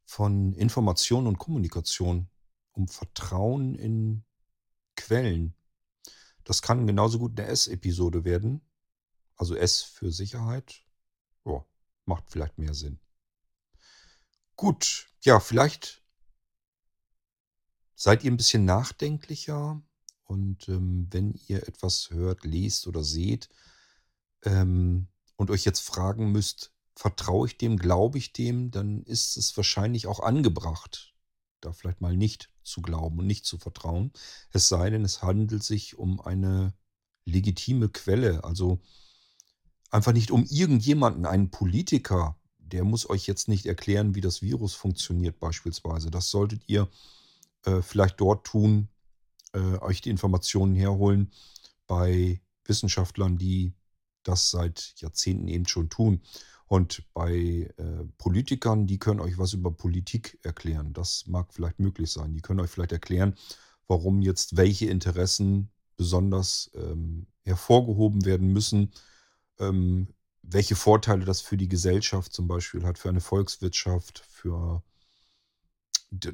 von 0.05 0.53
Information 0.53 1.27
und 1.27 1.37
Kommunikation, 1.37 2.29
um 2.71 2.87
Vertrauen 2.87 3.75
in 3.75 4.23
Quellen. 4.95 5.53
Das 6.43 6.61
kann 6.61 6.87
genauso 6.87 7.19
gut 7.19 7.39
eine 7.39 7.47
S-Episode 7.49 8.23
werden. 8.23 8.61
Also 9.35 9.55
S 9.55 9.83
für 9.83 10.11
Sicherheit. 10.11 10.86
Macht 12.07 12.25
vielleicht 12.29 12.57
mehr 12.57 12.73
Sinn. 12.73 12.99
Gut, 14.55 15.07
ja, 15.21 15.39
vielleicht 15.39 16.01
seid 17.95 18.23
ihr 18.23 18.31
ein 18.31 18.37
bisschen 18.37 18.65
nachdenklicher 18.65 19.81
und 20.23 20.67
ähm, 20.69 21.07
wenn 21.11 21.39
ihr 21.47 21.67
etwas 21.67 22.09
hört, 22.09 22.43
lest 22.43 22.87
oder 22.87 23.03
seht, 23.03 23.49
ähm, 24.43 25.07
und 25.35 25.51
euch 25.51 25.65
jetzt 25.65 25.81
fragen 25.81 26.31
müsst, 26.31 26.73
vertraue 26.95 27.47
ich 27.47 27.57
dem, 27.57 27.77
glaube 27.77 28.17
ich 28.17 28.33
dem, 28.33 28.71
dann 28.71 29.03
ist 29.03 29.37
es 29.37 29.55
wahrscheinlich 29.55 30.07
auch 30.07 30.19
angebracht, 30.19 31.13
da 31.61 31.71
vielleicht 31.71 32.01
mal 32.01 32.15
nicht 32.15 32.49
zu 32.63 32.81
glauben 32.81 33.19
und 33.19 33.27
nicht 33.27 33.45
zu 33.45 33.57
vertrauen. 33.57 34.11
Es 34.51 34.67
sei 34.67 34.89
denn, 34.89 35.05
es 35.05 35.21
handelt 35.21 35.63
sich 35.63 35.97
um 35.97 36.19
eine 36.21 36.73
legitime 37.25 37.89
Quelle. 37.89 38.43
Also 38.43 38.81
einfach 39.89 40.13
nicht 40.13 40.31
um 40.31 40.45
irgendjemanden, 40.45 41.25
einen 41.25 41.49
Politiker, 41.49 42.37
der 42.59 42.83
muss 42.83 43.09
euch 43.09 43.27
jetzt 43.27 43.47
nicht 43.47 43.65
erklären, 43.65 44.15
wie 44.15 44.21
das 44.21 44.41
Virus 44.41 44.73
funktioniert 44.73 45.39
beispielsweise. 45.39 46.11
Das 46.11 46.29
solltet 46.29 46.63
ihr 46.67 46.89
äh, 47.65 47.81
vielleicht 47.81 48.19
dort 48.19 48.45
tun, 48.45 48.89
äh, 49.53 49.77
euch 49.79 50.01
die 50.01 50.09
Informationen 50.09 50.75
herholen 50.75 51.31
bei 51.87 52.41
Wissenschaftlern, 52.65 53.37
die 53.37 53.73
das 54.23 54.51
seit 54.51 54.93
Jahrzehnten 54.97 55.47
eben 55.47 55.67
schon 55.67 55.89
tun. 55.89 56.21
Und 56.67 57.03
bei 57.13 57.73
äh, 57.77 58.03
Politikern, 58.17 58.87
die 58.87 58.99
können 58.99 59.21
euch 59.21 59.37
was 59.37 59.53
über 59.53 59.71
Politik 59.71 60.37
erklären. 60.43 60.91
Das 60.91 61.25
mag 61.27 61.53
vielleicht 61.53 61.79
möglich 61.79 62.11
sein. 62.11 62.33
Die 62.33 62.41
können 62.41 62.59
euch 62.59 62.69
vielleicht 62.69 62.91
erklären, 62.91 63.35
warum 63.87 64.21
jetzt 64.21 64.57
welche 64.57 64.87
Interessen 64.87 65.69
besonders 65.95 66.69
ähm, 66.75 67.27
hervorgehoben 67.43 68.25
werden 68.25 68.51
müssen, 68.51 68.91
ähm, 69.59 70.13
welche 70.41 70.75
Vorteile 70.75 71.25
das 71.25 71.41
für 71.41 71.57
die 71.57 71.67
Gesellschaft 71.67 72.33
zum 72.33 72.47
Beispiel 72.47 72.85
hat, 72.85 72.97
für 72.97 73.09
eine 73.09 73.21
Volkswirtschaft, 73.21 74.19
für, 74.19 74.83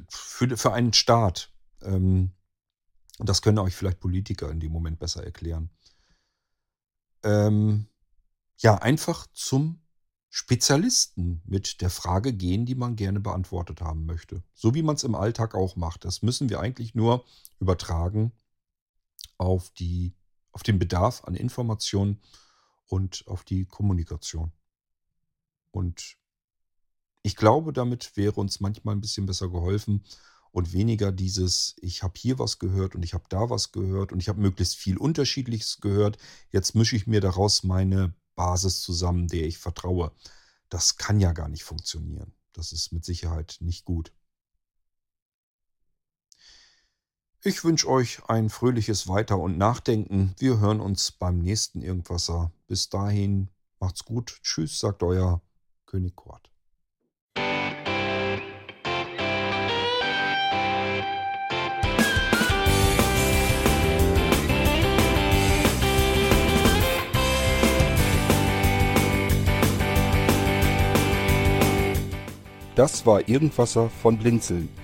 für, 0.08 0.56
für 0.56 0.72
einen 0.72 0.92
Staat. 0.92 1.52
Ähm, 1.82 2.32
das 3.18 3.42
können 3.42 3.58
euch 3.58 3.74
vielleicht 3.74 4.00
Politiker 4.00 4.50
in 4.50 4.60
dem 4.60 4.72
Moment 4.72 4.98
besser 4.98 5.24
erklären. 5.24 5.70
Ähm, 7.22 7.86
ja, 8.58 8.76
einfach 8.76 9.26
zum 9.32 9.80
Spezialisten 10.30 11.42
mit 11.44 11.80
der 11.80 11.90
Frage 11.90 12.32
gehen, 12.32 12.66
die 12.66 12.74
man 12.74 12.96
gerne 12.96 13.20
beantwortet 13.20 13.80
haben 13.80 14.04
möchte. 14.04 14.42
So 14.52 14.74
wie 14.74 14.82
man 14.82 14.96
es 14.96 15.04
im 15.04 15.14
Alltag 15.14 15.54
auch 15.54 15.76
macht. 15.76 16.04
Das 16.04 16.22
müssen 16.22 16.50
wir 16.50 16.58
eigentlich 16.60 16.94
nur 16.94 17.24
übertragen 17.60 18.32
auf, 19.38 19.70
die, 19.70 20.14
auf 20.52 20.64
den 20.64 20.78
Bedarf 20.78 21.22
an 21.24 21.34
Informationen 21.34 22.20
und 22.86 23.24
auf 23.26 23.44
die 23.44 23.64
Kommunikation. 23.64 24.52
Und 25.70 26.16
ich 27.22 27.36
glaube, 27.36 27.72
damit 27.72 28.16
wäre 28.16 28.40
uns 28.40 28.60
manchmal 28.60 28.94
ein 28.94 29.00
bisschen 29.00 29.26
besser 29.26 29.48
geholfen 29.48 30.04
und 30.52 30.72
weniger 30.72 31.10
dieses, 31.10 31.74
ich 31.80 32.02
habe 32.02 32.14
hier 32.16 32.38
was 32.38 32.58
gehört 32.58 32.94
und 32.94 33.02
ich 33.02 33.14
habe 33.14 33.24
da 33.28 33.50
was 33.50 33.72
gehört 33.72 34.12
und 34.12 34.20
ich 34.20 34.28
habe 34.28 34.40
möglichst 34.40 34.76
viel 34.76 34.98
Unterschiedliches 34.98 35.80
gehört. 35.80 36.18
Jetzt 36.50 36.74
mische 36.74 36.96
ich 36.96 37.06
mir 37.06 37.20
daraus 37.20 37.64
meine 37.64 38.14
Basis 38.36 38.82
zusammen, 38.82 39.26
der 39.26 39.46
ich 39.46 39.58
vertraue. 39.58 40.12
Das 40.68 40.96
kann 40.96 41.18
ja 41.18 41.32
gar 41.32 41.48
nicht 41.48 41.64
funktionieren. 41.64 42.32
Das 42.52 42.72
ist 42.72 42.92
mit 42.92 43.04
Sicherheit 43.04 43.56
nicht 43.60 43.84
gut. 43.84 44.12
Ich 47.46 47.62
wünsche 47.62 47.90
euch 47.90 48.22
ein 48.26 48.48
fröhliches 48.48 49.06
Weiter- 49.06 49.38
und 49.38 49.58
Nachdenken. 49.58 50.34
Wir 50.38 50.60
hören 50.60 50.80
uns 50.80 51.12
beim 51.12 51.40
nächsten 51.40 51.82
Irgendwasser. 51.82 52.50
Bis 52.68 52.88
dahin, 52.88 53.50
macht's 53.80 54.06
gut. 54.06 54.38
Tschüss, 54.42 54.78
sagt 54.78 55.02
euer 55.02 55.42
König 55.84 56.16
Kurt. 56.16 56.50
Das 72.74 73.04
war 73.04 73.28
Irgendwasser 73.28 73.90
von 73.90 74.18
Blinzeln. 74.18 74.83